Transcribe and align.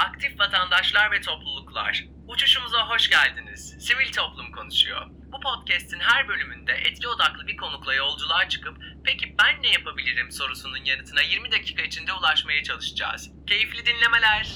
Aktif 0.00 0.40
vatandaşlar 0.40 1.12
ve 1.12 1.20
topluluklar, 1.20 2.04
uçuşumuza 2.28 2.88
hoş 2.88 3.10
geldiniz. 3.10 3.76
Sivil 3.80 4.12
toplum 4.12 4.52
konuşuyor. 4.52 5.06
Bu 5.32 5.40
podcast'in 5.40 6.00
her 6.00 6.28
bölümünde 6.28 6.72
etki 6.72 7.08
odaklı 7.08 7.46
bir 7.46 7.56
konukla 7.56 7.94
yolculuğa 7.94 8.48
çıkıp 8.48 8.76
peki 9.04 9.34
ben 9.38 9.62
ne 9.62 9.68
yapabilirim 9.68 10.32
sorusunun 10.32 10.84
yanıtına 10.84 11.22
20 11.22 11.52
dakika 11.52 11.82
içinde 11.82 12.12
ulaşmaya 12.12 12.62
çalışacağız. 12.62 13.30
Keyifli 13.46 13.86
dinlemeler. 13.86 14.48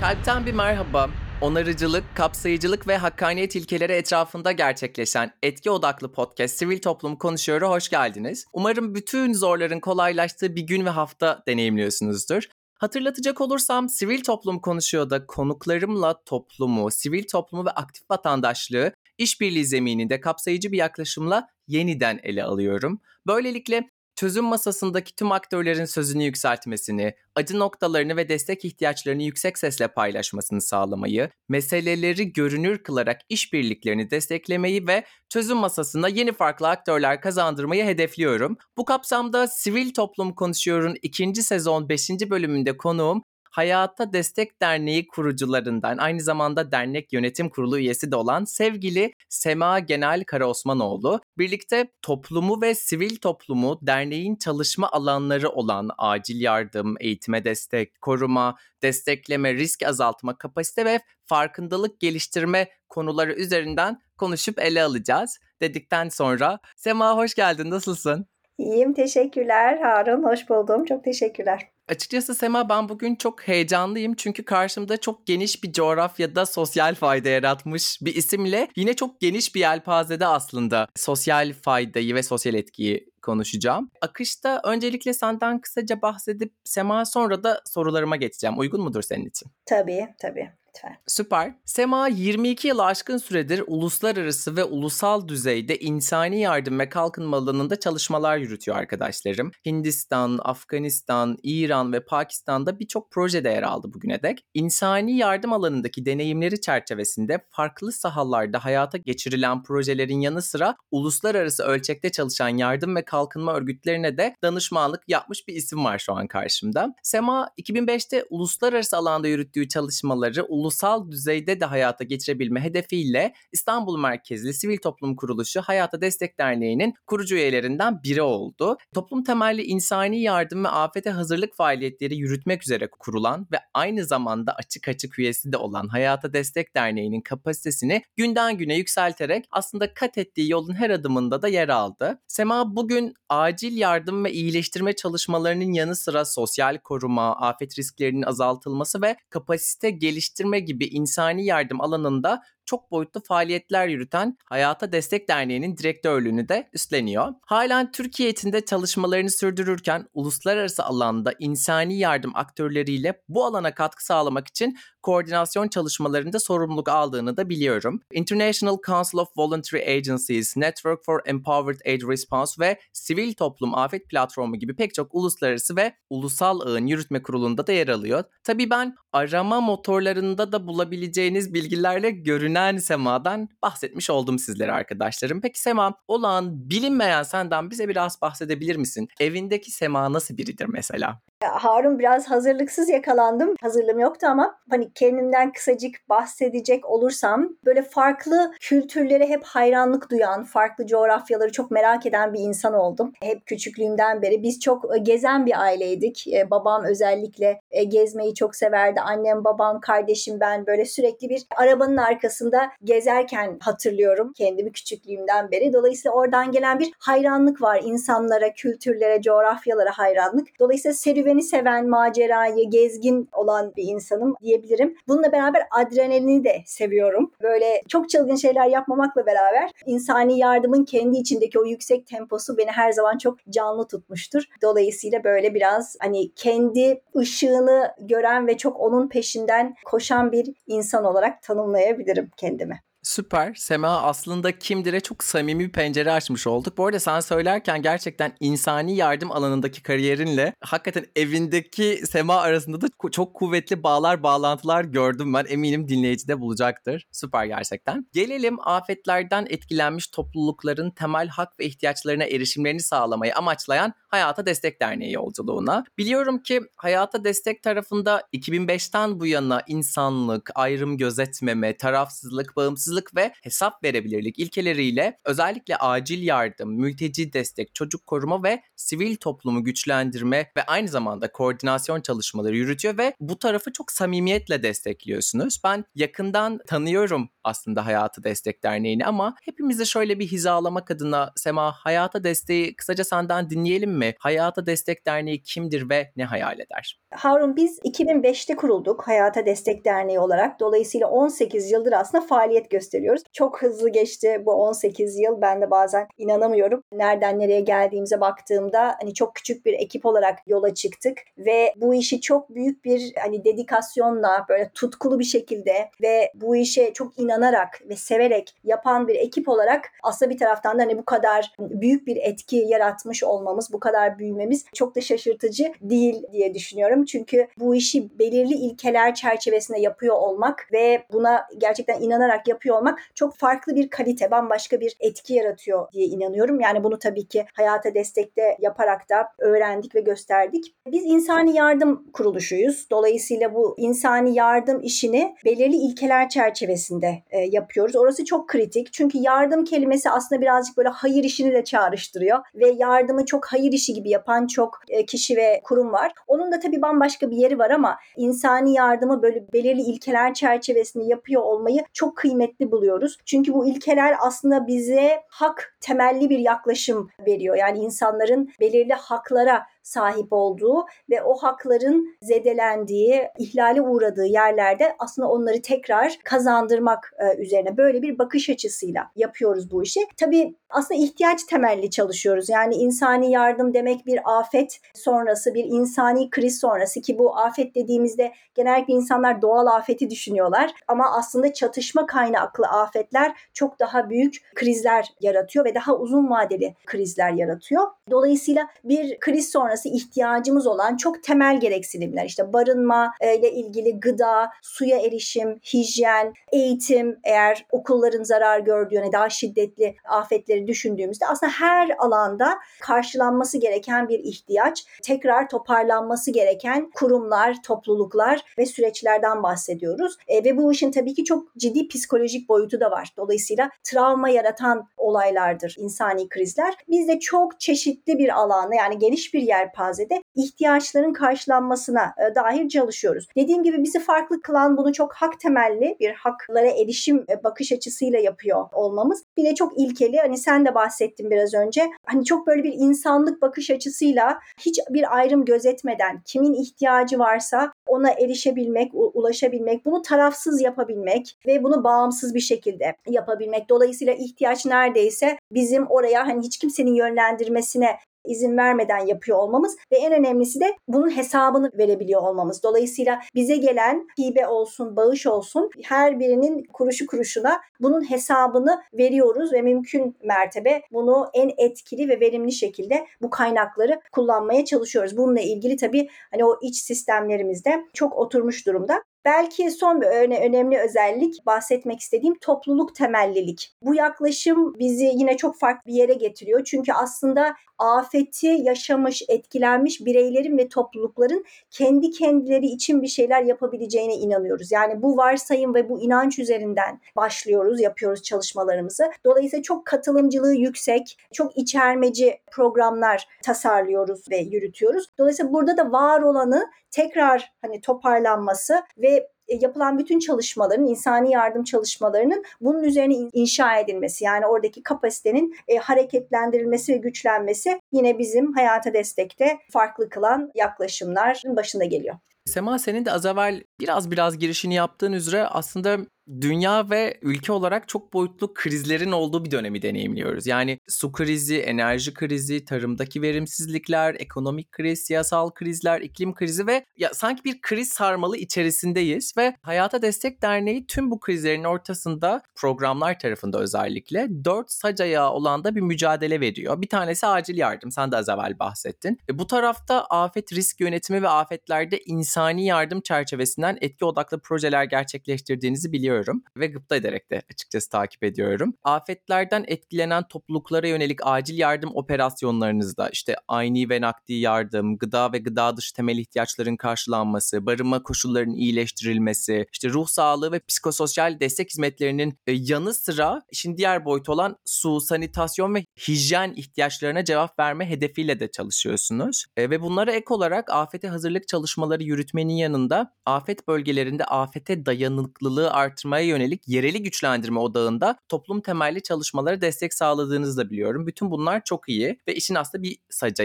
Kalpten 0.00 0.46
bir 0.46 0.52
merhaba. 0.52 1.10
Onarıcılık, 1.40 2.04
kapsayıcılık 2.14 2.88
ve 2.88 2.96
hakkaniyet 2.96 3.56
ilkeleri 3.56 3.92
etrafında 3.92 4.52
gerçekleşen 4.52 5.32
etki 5.42 5.70
odaklı 5.70 6.12
podcast 6.12 6.58
Sivil 6.58 6.78
Toplum 6.78 7.16
Konuşuyor'a 7.16 7.70
hoş 7.70 7.88
geldiniz. 7.88 8.46
Umarım 8.52 8.94
bütün 8.94 9.32
zorların 9.32 9.80
kolaylaştığı 9.80 10.56
bir 10.56 10.62
gün 10.62 10.84
ve 10.84 10.90
hafta 10.90 11.42
deneyimliyorsunuzdur. 11.48 12.42
Hatırlatacak 12.78 13.40
olursam 13.40 13.88
Sivil 13.88 14.22
Toplum 14.22 14.60
Konuşuyor'da 14.60 15.26
konuklarımla 15.26 16.24
toplumu, 16.24 16.90
sivil 16.90 17.24
toplumu 17.32 17.64
ve 17.64 17.70
aktif 17.70 18.10
vatandaşlığı 18.10 18.92
işbirliği 19.18 19.64
zemininde 19.64 20.20
kapsayıcı 20.20 20.72
bir 20.72 20.78
yaklaşımla 20.78 21.48
yeniden 21.68 22.20
ele 22.22 22.44
alıyorum. 22.44 23.00
Böylelikle 23.26 23.90
çözüm 24.16 24.44
masasındaki 24.44 25.16
tüm 25.16 25.32
aktörlerin 25.32 25.84
sözünü 25.84 26.24
yükseltmesini, 26.24 27.14
acı 27.34 27.58
noktalarını 27.58 28.16
ve 28.16 28.28
destek 28.28 28.64
ihtiyaçlarını 28.64 29.22
yüksek 29.22 29.58
sesle 29.58 29.88
paylaşmasını 29.88 30.60
sağlamayı, 30.60 31.30
meseleleri 31.48 32.32
görünür 32.32 32.82
kılarak 32.82 33.20
işbirliklerini 33.28 34.10
desteklemeyi 34.10 34.86
ve 34.86 35.04
çözüm 35.28 35.56
masasına 35.56 36.08
yeni 36.08 36.32
farklı 36.32 36.68
aktörler 36.68 37.20
kazandırmayı 37.20 37.84
hedefliyorum. 37.84 38.56
Bu 38.76 38.84
kapsamda 38.84 39.46
Sivil 39.46 39.94
Toplum 39.94 40.34
Konuşuyor'un 40.34 40.96
ikinci 41.02 41.42
sezon 41.42 41.88
5. 41.88 42.10
bölümünde 42.10 42.76
konuğum 42.76 43.22
Hayata 43.56 44.12
Destek 44.12 44.62
Derneği 44.62 45.06
kurucularından 45.06 45.98
aynı 45.98 46.20
zamanda 46.20 46.72
dernek 46.72 47.12
yönetim 47.12 47.48
kurulu 47.48 47.78
üyesi 47.78 48.12
de 48.12 48.16
olan 48.16 48.44
sevgili 48.44 49.12
Sema 49.28 49.78
Genel 49.78 50.24
Karaosmanoğlu 50.24 51.20
birlikte 51.38 51.86
toplumu 52.02 52.62
ve 52.62 52.74
sivil 52.74 53.16
toplumu 53.16 53.78
derneğin 53.82 54.36
çalışma 54.36 54.88
alanları 54.90 55.48
olan 55.48 55.88
acil 55.98 56.40
yardım, 56.40 56.94
eğitime 57.00 57.44
destek, 57.44 58.00
koruma, 58.00 58.56
destekleme, 58.82 59.54
risk 59.54 59.82
azaltma, 59.82 60.38
kapasite 60.38 60.84
ve 60.84 61.00
farkındalık 61.24 62.00
geliştirme 62.00 62.68
konuları 62.88 63.32
üzerinden 63.32 63.98
konuşup 64.18 64.58
ele 64.58 64.82
alacağız 64.82 65.38
dedikten 65.60 66.08
sonra. 66.08 66.58
Sema 66.76 67.16
hoş 67.16 67.34
geldin. 67.34 67.70
Nasılsın? 67.70 68.26
İyiyim. 68.58 68.94
Teşekkürler. 68.94 69.78
Harun 69.78 70.22
hoş 70.22 70.48
buldum. 70.48 70.84
Çok 70.84 71.04
teşekkürler. 71.04 71.75
Açıkçası 71.88 72.34
Sema 72.34 72.68
ben 72.68 72.88
bugün 72.88 73.14
çok 73.14 73.42
heyecanlıyım 73.42 74.14
çünkü 74.14 74.44
karşımda 74.44 74.96
çok 74.96 75.26
geniş 75.26 75.62
bir 75.62 75.72
coğrafyada 75.72 76.46
sosyal 76.46 76.94
fayda 76.94 77.28
yaratmış 77.28 77.98
bir 78.02 78.14
isimle 78.14 78.68
yine 78.76 78.94
çok 78.94 79.20
geniş 79.20 79.54
bir 79.54 79.60
yelpazede 79.60 80.26
aslında 80.26 80.88
sosyal 80.96 81.52
faydayı 81.52 82.14
ve 82.14 82.22
sosyal 82.22 82.54
etkiyi 82.54 83.10
konuşacağım. 83.22 83.90
Akışta 84.00 84.60
öncelikle 84.64 85.14
senden 85.14 85.60
kısaca 85.60 86.02
bahsedip 86.02 86.52
Sema 86.64 87.04
sonra 87.04 87.44
da 87.44 87.62
sorularıma 87.66 88.16
geçeceğim. 88.16 88.58
Uygun 88.58 88.80
mudur 88.80 89.02
senin 89.02 89.26
için? 89.26 89.50
Tabii 89.66 90.06
tabii 90.18 90.50
lütfen. 90.76 90.96
Süper. 91.06 91.54
Sema 91.64 92.08
22 92.08 92.68
yıl 92.68 92.78
aşkın 92.78 93.16
süredir 93.16 93.62
uluslararası 93.66 94.56
ve 94.56 94.64
ulusal 94.64 95.28
düzeyde 95.28 95.78
insani 95.78 96.40
yardım 96.40 96.78
ve 96.78 96.88
kalkınma 96.88 97.36
alanında 97.36 97.80
çalışmalar 97.80 98.36
yürütüyor 98.36 98.76
arkadaşlarım. 98.76 99.50
Hindistan, 99.66 100.38
Afganistan, 100.42 101.36
İran 101.42 101.92
ve 101.92 102.04
Pakistan'da 102.04 102.78
birçok 102.78 103.10
projede 103.10 103.48
yer 103.48 103.62
aldı 103.62 103.92
bugüne 103.94 104.22
dek. 104.22 104.44
İnsani 104.54 105.16
yardım 105.16 105.52
alanındaki 105.52 106.06
deneyimleri 106.06 106.60
çerçevesinde 106.60 107.38
farklı 107.50 107.92
sahalarda 107.92 108.64
hayata 108.64 108.98
geçirilen 108.98 109.62
projelerin 109.62 110.20
yanı 110.20 110.42
sıra 110.42 110.76
uluslararası 110.90 111.62
ölçekte 111.64 112.12
çalışan 112.12 112.48
yardım 112.48 112.96
ve 112.96 113.04
kalkınma 113.04 113.54
örgütlerine 113.54 114.16
de 114.16 114.36
danışmanlık 114.42 115.08
yapmış 115.08 115.48
bir 115.48 115.54
isim 115.54 115.84
var 115.84 115.98
şu 115.98 116.12
an 116.12 116.26
karşımda. 116.26 116.94
Sema 117.02 117.48
2005'te 117.62 118.24
uluslararası 118.30 118.96
alanda 118.96 119.28
yürüttüğü 119.28 119.68
çalışmaları 119.68 120.44
ulusal 120.66 121.10
düzeyde 121.10 121.60
de 121.60 121.64
hayata 121.64 122.04
geçirebilme 122.04 122.60
hedefiyle 122.60 123.34
İstanbul 123.52 123.98
merkezli 123.98 124.54
sivil 124.54 124.78
toplum 124.78 125.16
kuruluşu 125.16 125.60
Hayata 125.60 126.00
Destek 126.00 126.38
Derneği'nin 126.38 126.94
kurucu 127.06 127.34
üyelerinden 127.34 128.02
biri 128.02 128.22
oldu. 128.22 128.76
Toplum 128.94 129.24
temelli 129.24 129.62
insani 129.62 130.20
yardım 130.20 130.64
ve 130.64 130.68
afete 130.68 131.10
hazırlık 131.10 131.56
faaliyetleri 131.56 132.16
yürütmek 132.16 132.62
üzere 132.62 132.90
kurulan 132.98 133.46
ve 133.52 133.56
aynı 133.74 134.04
zamanda 134.04 134.52
açık 134.54 134.88
açık 134.88 135.18
üyesi 135.18 135.52
de 135.52 135.56
olan 135.56 135.88
Hayata 135.88 136.32
Destek 136.32 136.74
Derneği'nin 136.76 137.20
kapasitesini 137.20 138.02
günden 138.16 138.58
güne 138.58 138.76
yükselterek 138.76 139.44
aslında 139.50 139.94
kat 139.94 140.18
ettiği 140.18 140.50
yolun 140.50 140.74
her 140.74 140.90
adımında 140.90 141.42
da 141.42 141.48
yer 141.48 141.68
aldı. 141.68 142.18
Sema 142.26 142.76
bugün 142.76 143.14
acil 143.28 143.76
yardım 143.76 144.24
ve 144.24 144.32
iyileştirme 144.32 144.92
çalışmalarının 144.92 145.72
yanı 145.72 145.96
sıra 145.96 146.24
sosyal 146.24 146.78
koruma, 146.78 147.36
afet 147.36 147.78
risklerinin 147.78 148.22
azaltılması 148.22 149.02
ve 149.02 149.16
kapasite 149.30 149.90
geliştirme 149.90 150.55
gibi 150.58 150.84
insani 150.86 151.44
yardım 151.44 151.80
alanında 151.80 152.42
çok 152.66 152.90
boyutlu 152.90 153.20
faaliyetler 153.20 153.88
yürüten 153.88 154.38
Hayata 154.44 154.92
Destek 154.92 155.28
Derneği'nin 155.28 155.76
direktörlüğünü 155.76 156.48
de 156.48 156.68
üstleniyor. 156.72 157.34
Halen 157.46 157.92
Türkiye 157.92 158.30
içinde 158.30 158.64
çalışmalarını 158.64 159.30
sürdürürken 159.30 160.08
uluslararası 160.14 160.84
alanda 160.84 161.32
insani 161.38 161.98
yardım 161.98 162.32
aktörleriyle 162.34 163.22
bu 163.28 163.44
alana 163.44 163.74
katkı 163.74 164.04
sağlamak 164.04 164.48
için 164.48 164.78
koordinasyon 165.02 165.68
çalışmalarında 165.68 166.38
sorumluluk 166.38 166.88
aldığını 166.88 167.36
da 167.36 167.48
biliyorum. 167.48 168.00
International 168.12 168.76
Council 168.86 169.18
of 169.18 169.28
Voluntary 169.36 169.96
Agencies, 169.96 170.56
Network 170.56 171.04
for 171.04 171.20
Empowered 171.26 171.80
Aid 171.86 172.02
Response 172.08 172.64
ve 172.64 172.80
Sivil 172.92 173.34
Toplum 173.34 173.74
Afet 173.74 174.08
Platformu 174.08 174.56
gibi 174.56 174.76
pek 174.76 174.94
çok 174.94 175.14
uluslararası 175.14 175.76
ve 175.76 175.92
ulusal 176.10 176.60
ağın 176.60 176.86
yürütme 176.86 177.22
kurulunda 177.22 177.66
da 177.66 177.72
yer 177.72 177.88
alıyor. 177.88 178.24
Tabii 178.44 178.70
ben 178.70 178.96
arama 179.12 179.60
motorlarında 179.60 180.52
da 180.52 180.66
bulabileceğiniz 180.66 181.54
bilgilerle 181.54 182.10
görünen 182.10 182.55
semadan 182.80 183.48
bahsetmiş 183.62 184.10
oldum 184.10 184.38
sizlere 184.38 184.72
arkadaşlarım. 184.72 185.40
Peki 185.40 185.60
Sema, 185.60 185.94
olan 186.08 186.70
bilinmeyen 186.70 187.22
senden 187.22 187.70
bize 187.70 187.88
biraz 187.88 188.22
bahsedebilir 188.22 188.76
misin? 188.76 189.08
Evindeki 189.20 189.70
Sema 189.70 190.12
nasıl 190.12 190.36
biridir 190.36 190.66
mesela? 190.66 191.20
Harun 191.48 191.98
biraz 191.98 192.30
hazırlıksız 192.30 192.88
yakalandım. 192.88 193.54
Hazırlığım 193.62 193.98
yoktu 193.98 194.26
ama 194.30 194.58
hani 194.70 194.92
kendimden 194.94 195.52
kısacık 195.52 195.94
bahsedecek 196.08 196.90
olursam 196.90 197.48
böyle 197.64 197.82
farklı 197.82 198.52
kültürlere 198.60 199.28
hep 199.28 199.44
hayranlık 199.44 200.10
duyan, 200.10 200.44
farklı 200.44 200.86
coğrafyaları 200.86 201.52
çok 201.52 201.70
merak 201.70 202.06
eden 202.06 202.34
bir 202.34 202.40
insan 202.40 202.74
oldum. 202.74 203.12
Hep 203.22 203.46
küçüklüğümden 203.46 204.22
beri 204.22 204.42
biz 204.42 204.60
çok 204.60 204.96
e, 204.96 204.98
gezen 204.98 205.46
bir 205.46 205.60
aileydik. 205.60 206.26
Ee, 206.28 206.50
babam 206.50 206.84
özellikle 206.84 207.60
e, 207.70 207.84
gezmeyi 207.84 208.34
çok 208.34 208.56
severdi. 208.56 209.00
Annem, 209.00 209.44
babam, 209.44 209.80
kardeşim 209.80 210.40
ben 210.40 210.66
böyle 210.66 210.84
sürekli 210.84 211.28
bir 211.28 211.46
arabanın 211.56 211.96
arkasında 211.96 212.70
gezerken 212.84 213.58
hatırlıyorum 213.60 214.32
kendimi 214.36 214.72
küçüklüğümden 214.72 215.50
beri. 215.50 215.72
Dolayısıyla 215.72 216.14
oradan 216.14 216.52
gelen 216.52 216.78
bir 216.78 216.92
hayranlık 216.98 217.62
var 217.62 217.80
insanlara, 217.84 218.52
kültürlere, 218.52 219.22
coğrafyalara 219.22 219.90
hayranlık. 219.92 220.48
Dolayısıyla 220.60 220.94
serüven 220.94 221.35
serüveni 221.42 221.56
seven, 221.56 221.88
macerayı, 221.88 222.70
gezgin 222.70 223.28
olan 223.32 223.72
bir 223.76 223.82
insanım 223.82 224.34
diyebilirim. 224.42 224.96
Bununla 225.08 225.32
beraber 225.32 225.62
adrenalini 225.70 226.44
de 226.44 226.62
seviyorum. 226.66 227.32
Böyle 227.42 227.82
çok 227.88 228.08
çılgın 228.10 228.36
şeyler 228.36 228.66
yapmamakla 228.66 229.26
beraber 229.26 229.70
insani 229.86 230.38
yardımın 230.38 230.84
kendi 230.84 231.18
içindeki 231.18 231.58
o 231.58 231.64
yüksek 231.64 232.06
temposu 232.06 232.58
beni 232.58 232.70
her 232.70 232.92
zaman 232.92 233.18
çok 233.18 233.38
canlı 233.50 233.86
tutmuştur. 233.86 234.44
Dolayısıyla 234.62 235.24
böyle 235.24 235.54
biraz 235.54 235.96
hani 236.00 236.32
kendi 236.34 237.02
ışığını 237.16 237.94
gören 238.00 238.46
ve 238.46 238.56
çok 238.56 238.80
onun 238.80 239.08
peşinden 239.08 239.74
koşan 239.84 240.32
bir 240.32 240.54
insan 240.66 241.04
olarak 241.04 241.42
tanımlayabilirim 241.42 242.30
kendimi. 242.36 242.80
Süper. 243.06 243.54
Sema 243.54 244.02
aslında 244.02 244.58
kimdir'e 244.58 245.00
çok 245.00 245.24
samimi 245.24 245.64
bir 245.64 245.72
pencere 245.72 246.12
açmış 246.12 246.46
olduk. 246.46 246.78
Bu 246.78 246.86
arada 246.86 247.00
sen 247.00 247.20
söylerken 247.20 247.82
gerçekten 247.82 248.32
insani 248.40 248.96
yardım 248.96 249.32
alanındaki 249.32 249.82
kariyerinle 249.82 250.54
hakikaten 250.60 251.06
evindeki 251.16 252.02
Sema 252.06 252.36
arasında 252.36 252.80
da 252.80 252.86
çok 253.12 253.34
kuvvetli 253.34 253.82
bağlar, 253.82 254.22
bağlantılar 254.22 254.84
gördüm 254.84 255.34
ben. 255.34 255.44
Eminim 255.48 255.88
dinleyici 255.88 256.28
de 256.28 256.40
bulacaktır. 256.40 257.06
Süper 257.12 257.44
gerçekten. 257.44 258.06
Gelelim 258.12 258.68
afetlerden 258.68 259.46
etkilenmiş 259.50 260.06
toplulukların 260.06 260.90
temel 260.90 261.28
hak 261.28 261.60
ve 261.60 261.64
ihtiyaçlarına 261.64 262.24
erişimlerini 262.24 262.80
sağlamayı 262.80 263.36
amaçlayan 263.36 263.92
Hayata 264.08 264.46
Destek 264.46 264.80
Derneği 264.80 265.12
yolculuğuna. 265.12 265.84
Biliyorum 265.98 266.42
ki 266.42 266.60
Hayata 266.76 267.24
Destek 267.24 267.62
tarafında 267.62 268.22
2005'ten 268.32 269.20
bu 269.20 269.26
yana 269.26 269.62
insanlık, 269.66 270.50
ayrım 270.54 270.96
gözetmeme, 270.96 271.76
tarafsızlık, 271.76 272.56
bağımsızlık 272.56 272.95
kayıtsızlık 272.96 273.16
ve 273.16 273.32
hesap 273.42 273.84
verebilirlik 273.84 274.38
ilkeleriyle 274.38 275.18
özellikle 275.24 275.76
acil 275.76 276.22
yardım, 276.22 276.80
mülteci 276.80 277.32
destek, 277.32 277.74
çocuk 277.74 278.06
koruma 278.06 278.42
ve 278.42 278.62
sivil 278.76 279.16
toplumu 279.16 279.64
güçlendirme 279.64 280.50
ve 280.56 280.62
aynı 280.66 280.88
zamanda 280.88 281.32
koordinasyon 281.32 282.00
çalışmaları 282.00 282.56
yürütüyor 282.56 282.98
ve 282.98 283.14
bu 283.20 283.38
tarafı 283.38 283.72
çok 283.72 283.92
samimiyetle 283.92 284.62
destekliyorsunuz. 284.62 285.60
Ben 285.64 285.84
yakından 285.94 286.58
tanıyorum 286.66 287.28
aslında 287.44 287.86
Hayata 287.86 288.24
Destek 288.24 288.62
Derneği'ni 288.62 289.06
ama 289.06 289.34
hepimizi 289.44 289.86
şöyle 289.86 290.18
bir 290.18 290.26
hizalamak 290.26 290.90
adına 290.90 291.32
Sema 291.36 291.72
Hayata 291.72 292.24
Desteği 292.24 292.76
kısaca 292.76 293.04
senden 293.04 293.50
dinleyelim 293.50 293.92
mi? 293.92 294.14
Hayata 294.18 294.66
Destek 294.66 295.06
Derneği 295.06 295.42
kimdir 295.42 295.90
ve 295.90 296.12
ne 296.16 296.24
hayal 296.24 296.60
eder? 296.60 297.00
Harun 297.16 297.56
biz 297.56 297.78
2005'te 297.78 298.56
kurulduk 298.56 299.08
Hayata 299.08 299.46
Destek 299.46 299.84
Derneği 299.84 300.20
olarak. 300.20 300.60
Dolayısıyla 300.60 301.08
18 301.08 301.70
yıldır 301.70 301.92
aslında 301.92 302.26
faaliyet 302.26 302.70
gösteriyoruz. 302.70 303.22
Çok 303.32 303.62
hızlı 303.62 303.88
geçti 303.88 304.42
bu 304.46 304.52
18 304.52 305.18
yıl. 305.18 305.40
Ben 305.40 305.60
de 305.60 305.70
bazen 305.70 306.08
inanamıyorum. 306.18 306.82
Nereden 306.92 307.38
nereye 307.38 307.60
geldiğimize 307.60 308.20
baktığımda 308.20 308.96
hani 309.00 309.14
çok 309.14 309.34
küçük 309.34 309.66
bir 309.66 309.72
ekip 309.72 310.06
olarak 310.06 310.38
yola 310.46 310.74
çıktık 310.74 311.18
ve 311.38 311.72
bu 311.76 311.94
işi 311.94 312.20
çok 312.20 312.54
büyük 312.54 312.84
bir 312.84 313.12
hani 313.22 313.44
dedikasyonla 313.44 314.46
böyle 314.48 314.70
tutkulu 314.74 315.18
bir 315.18 315.24
şekilde 315.24 315.90
ve 316.02 316.32
bu 316.34 316.56
işe 316.56 316.92
çok 316.92 317.18
inanarak 317.18 317.82
ve 317.88 317.96
severek 317.96 318.54
yapan 318.64 319.08
bir 319.08 319.14
ekip 319.14 319.48
olarak 319.48 319.90
aslında 320.02 320.30
bir 320.30 320.38
taraftan 320.38 320.78
da 320.78 320.82
hani 320.82 320.98
bu 320.98 321.04
kadar 321.04 321.52
büyük 321.58 322.06
bir 322.06 322.16
etki 322.16 322.56
yaratmış 322.56 323.24
olmamız, 323.24 323.72
bu 323.72 323.80
kadar 323.80 324.18
büyümemiz 324.18 324.64
çok 324.74 324.96
da 324.96 325.00
şaşırtıcı 325.00 325.72
değil 325.80 326.22
diye 326.32 326.54
düşünüyorum. 326.54 327.05
Çünkü 327.06 327.48
bu 327.58 327.74
işi 327.74 328.18
belirli 328.18 328.54
ilkeler 328.54 329.14
çerçevesinde 329.14 329.80
yapıyor 329.80 330.16
olmak 330.16 330.68
ve 330.72 331.04
buna 331.12 331.46
gerçekten 331.58 332.00
inanarak 332.00 332.48
yapıyor 332.48 332.78
olmak 332.78 332.98
çok 333.14 333.36
farklı 333.36 333.74
bir 333.74 333.90
kalite, 333.90 334.30
bambaşka 334.30 334.80
bir 334.80 334.96
etki 335.00 335.34
yaratıyor 335.34 335.92
diye 335.92 336.06
inanıyorum. 336.06 336.60
Yani 336.60 336.84
bunu 336.84 336.98
tabii 336.98 337.28
ki 337.28 337.46
hayata 337.54 337.94
destekte 337.94 338.56
yaparak 338.60 339.10
da 339.10 339.28
öğrendik 339.38 339.94
ve 339.94 340.00
gösterdik. 340.00 340.74
Biz 340.86 341.04
insani 341.04 341.56
yardım 341.56 342.12
kuruluşuyuz. 342.12 342.86
Dolayısıyla 342.90 343.54
bu 343.54 343.74
insani 343.78 344.34
yardım 344.34 344.80
işini 344.82 345.36
belirli 345.44 345.76
ilkeler 345.76 346.28
çerçevesinde 346.28 347.22
e, 347.30 347.38
yapıyoruz. 347.38 347.96
Orası 347.96 348.24
çok 348.24 348.48
kritik. 348.48 348.92
Çünkü 348.92 349.18
yardım 349.18 349.64
kelimesi 349.64 350.10
aslında 350.10 350.40
birazcık 350.40 350.76
böyle 350.76 350.88
hayır 350.88 351.24
işini 351.24 351.52
de 351.52 351.64
çağrıştırıyor 351.64 352.38
ve 352.54 352.70
yardımı 352.70 353.24
çok 353.24 353.46
hayır 353.46 353.72
işi 353.72 353.94
gibi 353.94 354.10
yapan 354.10 354.46
çok 354.46 354.80
e, 354.88 355.06
kişi 355.06 355.36
ve 355.36 355.60
kurum 355.64 355.92
var. 355.92 356.12
Onun 356.26 356.52
da 356.52 356.60
tabii 356.60 356.82
bambaşka 356.86 357.30
bir 357.30 357.36
yeri 357.36 357.58
var 357.58 357.70
ama 357.70 357.98
insani 358.16 358.74
yardımı 358.74 359.22
böyle 359.22 359.52
belirli 359.52 359.80
ilkeler 359.80 360.34
çerçevesinde 360.34 361.04
yapıyor 361.04 361.42
olmayı 361.42 361.84
çok 361.92 362.16
kıymetli 362.16 362.70
buluyoruz. 362.70 363.18
Çünkü 363.24 363.54
bu 363.54 363.66
ilkeler 363.66 364.16
aslında 364.20 364.66
bize 364.66 365.22
hak 365.28 365.76
temelli 365.80 366.30
bir 366.30 366.38
yaklaşım 366.38 367.10
veriyor. 367.26 367.56
Yani 367.56 367.78
insanların 367.78 368.50
belirli 368.60 368.94
haklara 368.94 369.66
sahip 369.86 370.32
olduğu 370.32 370.86
ve 371.10 371.22
o 371.22 371.34
hakların 371.34 372.16
zedelendiği, 372.22 373.28
ihlale 373.38 373.82
uğradığı 373.82 374.26
yerlerde 374.26 374.96
aslında 374.98 375.28
onları 375.28 375.62
tekrar 375.62 376.18
kazandırmak 376.24 377.12
e, 377.18 377.42
üzerine 377.42 377.76
böyle 377.76 378.02
bir 378.02 378.18
bakış 378.18 378.50
açısıyla 378.50 379.10
yapıyoruz 379.16 379.70
bu 379.70 379.82
işi. 379.82 380.00
Tabii 380.16 380.54
aslında 380.70 381.00
ihtiyaç 381.00 381.44
temelli 381.44 381.90
çalışıyoruz. 381.90 382.48
Yani 382.48 382.74
insani 382.74 383.30
yardım 383.30 383.74
demek 383.74 384.06
bir 384.06 384.20
afet 384.38 384.80
sonrası, 384.94 385.54
bir 385.54 385.64
insani 385.64 386.30
kriz 386.30 386.58
sonrası 386.58 387.00
ki 387.00 387.18
bu 387.18 387.38
afet 387.38 387.74
dediğimizde 387.74 388.32
genellikle 388.54 388.94
insanlar 388.94 389.42
doğal 389.42 389.66
afeti 389.66 390.10
düşünüyorlar 390.10 390.70
ama 390.88 391.10
aslında 391.18 391.52
çatışma 391.52 392.06
kaynaklı 392.06 392.66
afetler 392.66 393.32
çok 393.54 393.80
daha 393.80 394.10
büyük 394.10 394.54
krizler 394.54 395.08
yaratıyor 395.20 395.64
ve 395.64 395.74
daha 395.74 395.96
uzun 395.96 396.30
vadeli 396.30 396.74
krizler 396.86 397.32
yaratıyor. 397.32 397.86
Dolayısıyla 398.10 398.68
bir 398.84 399.20
kriz 399.20 399.50
sonrası 399.50 399.75
ihtiyacımız 399.84 400.66
olan 400.66 400.96
çok 400.96 401.22
temel 401.22 401.60
gereksinimler 401.60 402.24
işte 402.24 402.52
barınma 402.52 403.12
e, 403.20 403.38
ile 403.38 403.52
ilgili 403.52 404.00
gıda, 404.00 404.50
suya 404.62 404.98
erişim, 404.98 405.60
hijyen, 405.74 406.34
eğitim 406.52 407.18
eğer 407.24 407.66
okulların 407.70 408.22
zarar 408.22 408.60
gördüğüne 408.60 409.12
daha 409.12 409.30
şiddetli 409.30 409.96
afetleri 410.08 410.66
düşündüğümüzde 410.66 411.26
aslında 411.26 411.52
her 411.52 411.94
alanda 411.98 412.58
karşılanması 412.80 413.58
gereken 413.58 414.08
bir 414.08 414.18
ihtiyaç, 414.18 414.84
tekrar 415.02 415.48
toparlanması 415.48 416.30
gereken 416.30 416.90
kurumlar, 416.94 417.62
topluluklar 417.62 418.44
ve 418.58 418.66
süreçlerden 418.66 419.42
bahsediyoruz. 419.42 420.16
E, 420.28 420.44
ve 420.44 420.56
bu 420.56 420.72
işin 420.72 420.90
tabii 420.90 421.14
ki 421.14 421.24
çok 421.24 421.56
ciddi 421.56 421.88
psikolojik 421.88 422.48
boyutu 422.48 422.80
da 422.80 422.90
var. 422.90 423.08
Dolayısıyla 423.16 423.70
travma 423.84 424.28
yaratan 424.28 424.88
olaylardır 424.96 425.76
insani 425.78 426.28
krizler. 426.28 426.74
Biz 426.88 427.08
de 427.08 427.18
çok 427.18 427.60
çeşitli 427.60 428.18
bir 428.18 428.28
alanda 428.38 428.74
yani 428.74 428.98
geniş 428.98 429.34
bir 429.34 429.42
yelpazede 429.66 430.22
ihtiyaçların 430.34 431.12
karşılanmasına 431.12 432.14
e, 432.30 432.34
dair 432.34 432.68
çalışıyoruz. 432.68 433.26
Dediğim 433.36 433.62
gibi 433.62 433.82
bizi 433.82 433.98
farklı 433.98 434.40
kılan 434.40 434.76
bunu 434.76 434.92
çok 434.92 435.14
hak 435.14 435.40
temelli 435.40 435.96
bir 436.00 436.10
haklara 436.10 436.66
erişim 436.66 437.24
e, 437.28 437.44
bakış 437.44 437.72
açısıyla 437.72 438.18
yapıyor 438.18 438.64
olmamız. 438.72 439.22
Bir 439.36 439.44
de 439.44 439.54
çok 439.54 439.78
ilkeli 439.78 440.18
hani 440.18 440.38
sen 440.38 440.66
de 440.66 440.74
bahsettin 440.74 441.30
biraz 441.30 441.54
önce. 441.54 441.90
Hani 442.06 442.24
çok 442.24 442.46
böyle 442.46 442.62
bir 442.62 442.72
insanlık 442.72 443.42
bakış 443.42 443.70
açısıyla 443.70 444.38
hiç 444.60 444.80
bir 444.90 445.16
ayrım 445.16 445.44
gözetmeden 445.44 446.22
kimin 446.24 446.54
ihtiyacı 446.54 447.18
varsa 447.18 447.72
ona 447.86 448.10
erişebilmek, 448.10 448.90
ulaşabilmek, 448.94 449.84
bunu 449.84 450.02
tarafsız 450.02 450.60
yapabilmek 450.60 451.38
ve 451.46 451.62
bunu 451.62 451.84
bağımsız 451.84 452.34
bir 452.34 452.40
şekilde 452.40 452.96
yapabilmek. 453.08 453.68
Dolayısıyla 453.68 454.12
ihtiyaç 454.12 454.66
neredeyse 454.66 455.38
bizim 455.50 455.86
oraya 455.86 456.26
hani 456.26 456.42
hiç 456.42 456.58
kimsenin 456.58 456.94
yönlendirmesine 456.94 457.96
izin 458.26 458.56
vermeden 458.56 459.06
yapıyor 459.06 459.38
olmamız 459.38 459.76
ve 459.92 459.96
en 459.96 460.12
önemlisi 460.12 460.60
de 460.60 460.74
bunun 460.88 461.16
hesabını 461.16 461.70
verebiliyor 461.78 462.22
olmamız. 462.22 462.62
Dolayısıyla 462.62 463.20
bize 463.34 463.56
gelen 463.56 464.06
hibe 464.20 464.46
olsun, 464.46 464.96
bağış 464.96 465.26
olsun 465.26 465.70
her 465.84 466.20
birinin 466.20 466.64
kuruşu 466.72 467.06
kuruşuna 467.06 467.60
bunun 467.80 468.10
hesabını 468.10 468.82
veriyoruz 468.94 469.52
ve 469.52 469.62
mümkün 469.62 470.16
mertebe 470.22 470.82
bunu 470.92 471.26
en 471.34 471.50
etkili 471.58 472.08
ve 472.08 472.20
verimli 472.20 472.52
şekilde 472.52 473.06
bu 473.22 473.30
kaynakları 473.30 474.00
kullanmaya 474.12 474.64
çalışıyoruz. 474.64 475.16
Bununla 475.16 475.40
ilgili 475.40 475.76
tabii 475.76 476.08
hani 476.30 476.44
o 476.44 476.58
iç 476.62 476.76
sistemlerimizde 476.76 477.84
çok 477.94 478.16
oturmuş 478.16 478.66
durumda. 478.66 479.02
Belki 479.26 479.70
son 479.70 480.00
bir 480.00 480.06
öne, 480.06 480.46
önemli 480.46 480.78
özellik 480.78 481.46
bahsetmek 481.46 482.00
istediğim 482.00 482.38
topluluk 482.38 482.94
temellilik. 482.94 483.72
Bu 483.82 483.94
yaklaşım 483.94 484.74
bizi 484.78 485.04
yine 485.04 485.36
çok 485.36 485.58
farklı 485.58 485.86
bir 485.86 485.94
yere 485.94 486.14
getiriyor. 486.14 486.64
Çünkü 486.64 486.92
aslında 486.92 487.54
afeti 487.78 488.46
yaşamış, 488.46 489.22
etkilenmiş 489.28 490.04
bireylerin 490.06 490.58
ve 490.58 490.68
toplulukların 490.68 491.44
kendi 491.70 492.10
kendileri 492.10 492.66
için 492.66 493.02
bir 493.02 493.06
şeyler 493.06 493.42
yapabileceğine 493.42 494.14
inanıyoruz. 494.14 494.72
Yani 494.72 495.02
bu 495.02 495.16
varsayım 495.16 495.74
ve 495.74 495.88
bu 495.88 496.00
inanç 496.00 496.38
üzerinden 496.38 497.00
başlıyoruz, 497.16 497.80
yapıyoruz 497.80 498.22
çalışmalarımızı. 498.22 499.10
Dolayısıyla 499.24 499.62
çok 499.62 499.86
katılımcılığı 499.86 500.54
yüksek, 500.54 501.18
çok 501.32 501.56
içermeci 501.56 502.38
programlar 502.52 503.28
tasarlıyoruz 503.42 504.30
ve 504.30 504.36
yürütüyoruz. 504.36 505.06
Dolayısıyla 505.18 505.52
burada 505.52 505.76
da 505.76 505.92
var 505.92 506.20
olanı 506.20 506.70
tekrar 506.90 507.52
hani 507.62 507.80
toparlanması 507.80 508.82
ve 508.98 509.15
yapılan 509.48 509.98
bütün 509.98 510.18
çalışmaların, 510.18 510.86
insani 510.86 511.32
yardım 511.32 511.64
çalışmalarının 511.64 512.44
bunun 512.60 512.82
üzerine 512.82 513.14
inşa 513.32 513.78
edilmesi 513.78 514.24
yani 514.24 514.46
oradaki 514.46 514.82
kapasitenin 514.82 515.56
e, 515.68 515.76
hareketlendirilmesi 515.76 516.92
ve 516.92 516.96
güçlenmesi 516.96 517.80
yine 517.92 518.18
bizim 518.18 518.52
hayata 518.52 518.94
destekte 518.94 519.58
farklı 519.70 520.08
kılan 520.08 520.50
yaklaşımların 520.54 521.56
başında 521.56 521.84
geliyor. 521.84 522.16
Sema 522.46 522.78
senin 522.78 523.04
de 523.04 523.12
az 523.12 523.26
evvel 523.26 523.62
biraz 523.80 524.10
biraz 524.10 524.38
girişini 524.38 524.74
yaptığın 524.74 525.12
üzere 525.12 525.46
aslında 525.46 525.98
dünya 526.40 526.90
ve 526.90 527.18
ülke 527.22 527.52
olarak 527.52 527.88
çok 527.88 528.12
boyutlu 528.12 528.54
krizlerin 528.54 529.12
olduğu 529.12 529.44
bir 529.44 529.50
dönemi 529.50 529.82
deneyimliyoruz. 529.82 530.46
Yani 530.46 530.78
su 530.88 531.12
krizi, 531.12 531.58
enerji 531.58 532.14
krizi, 532.14 532.64
tarımdaki 532.64 533.22
verimsizlikler, 533.22 534.16
ekonomik 534.18 534.72
kriz, 534.72 534.98
siyasal 534.98 535.50
krizler, 535.50 536.00
iklim 536.00 536.34
krizi 536.34 536.66
ve 536.66 536.84
ya 536.96 537.14
sanki 537.14 537.44
bir 537.44 537.60
kriz 537.60 537.88
sarmalı 537.88 538.36
içerisindeyiz 538.36 539.36
ve 539.36 539.56
Hayata 539.62 540.02
Destek 540.02 540.42
Derneği 540.42 540.86
tüm 540.86 541.10
bu 541.10 541.20
krizlerin 541.20 541.64
ortasında 541.64 542.42
programlar 542.54 543.18
tarafında 543.18 543.58
özellikle 543.60 544.28
dört 544.44 544.70
sac 544.72 545.00
ayağı 545.00 545.30
olan 545.30 545.64
da 545.64 545.74
bir 545.74 545.80
mücadele 545.80 546.40
veriyor. 546.40 546.82
Bir 546.82 546.88
tanesi 546.88 547.26
acil 547.26 547.56
yardım. 547.56 547.90
Sen 547.90 548.12
de 548.12 548.16
az 548.16 548.28
evvel 548.28 548.58
bahsettin. 548.58 549.18
E 549.28 549.38
bu 549.38 549.46
tarafta 549.46 550.04
afet 550.04 550.52
risk 550.52 550.80
yönetimi 550.80 551.22
ve 551.22 551.28
afetlerde 551.28 552.00
insani 552.06 552.66
yardım 552.66 553.00
çerçevesinden 553.00 553.78
etki 553.80 554.04
odaklı 554.04 554.40
projeler 554.40 554.84
gerçekleştirdiğinizi 554.84 555.92
biliyorum 555.92 556.15
görüyorum 556.16 556.42
ve 556.56 556.66
gıpta 556.66 556.96
ederek 556.96 557.30
de 557.30 557.42
açıkçası 557.52 557.90
takip 557.90 558.24
ediyorum. 558.24 558.74
Afetlerden 558.84 559.64
etkilenen 559.68 560.28
topluluklara 560.28 560.88
yönelik 560.88 561.18
acil 561.22 561.58
yardım 561.58 561.90
operasyonlarınızda 561.94 563.08
işte 563.08 563.36
aynı 563.48 563.88
ve 563.90 564.00
nakdi 564.00 564.32
yardım, 564.32 564.98
gıda 564.98 565.32
ve 565.32 565.38
gıda 565.38 565.76
dışı 565.76 565.94
temel 565.94 566.18
ihtiyaçların 566.18 566.76
karşılanması, 566.76 567.66
barınma 567.66 568.02
koşullarının 568.02 568.54
iyileştirilmesi, 568.54 569.66
işte 569.72 569.88
ruh 569.88 570.06
sağlığı 570.06 570.52
ve 570.52 570.60
psikososyal 570.68 571.40
destek 571.40 571.70
hizmetlerinin 571.70 572.38
e, 572.46 572.52
yanı 572.52 572.94
sıra 572.94 573.42
işin 573.50 573.76
diğer 573.76 574.04
boyutu 574.04 574.32
olan 574.32 574.56
su, 574.64 575.00
sanitasyon 575.00 575.74
ve 575.74 575.84
hijyen 576.08 576.52
ihtiyaçlarına 576.56 577.24
cevap 577.24 577.58
verme 577.58 577.90
hedefiyle 577.90 578.40
de 578.40 578.50
çalışıyorsunuz. 578.50 579.44
E, 579.56 579.70
ve 579.70 579.80
bunlara 579.82 580.12
ek 580.12 580.24
olarak 580.28 580.70
afete 580.70 581.08
hazırlık 581.08 581.48
çalışmaları 581.48 582.02
yürütmenin 582.02 582.54
yanında 582.54 583.12
afet 583.26 583.68
bölgelerinde 583.68 584.24
afete 584.24 584.86
dayanıklılığı 584.86 585.70
artırmaya 586.06 586.26
yönelik 586.26 586.62
yereli 586.66 587.02
güçlendirme 587.02 587.60
odağında 587.60 588.18
toplum 588.28 588.60
temelli 588.60 589.02
çalışmalara 589.02 589.60
destek 589.60 589.94
sağladığınızı 589.94 590.56
da 590.56 590.70
biliyorum. 590.70 591.06
Bütün 591.06 591.30
bunlar 591.30 591.64
çok 591.64 591.88
iyi 591.88 592.18
ve 592.28 592.34
işin 592.34 592.54
aslında 592.54 592.82
bir 592.82 592.96
sac. 593.10 593.40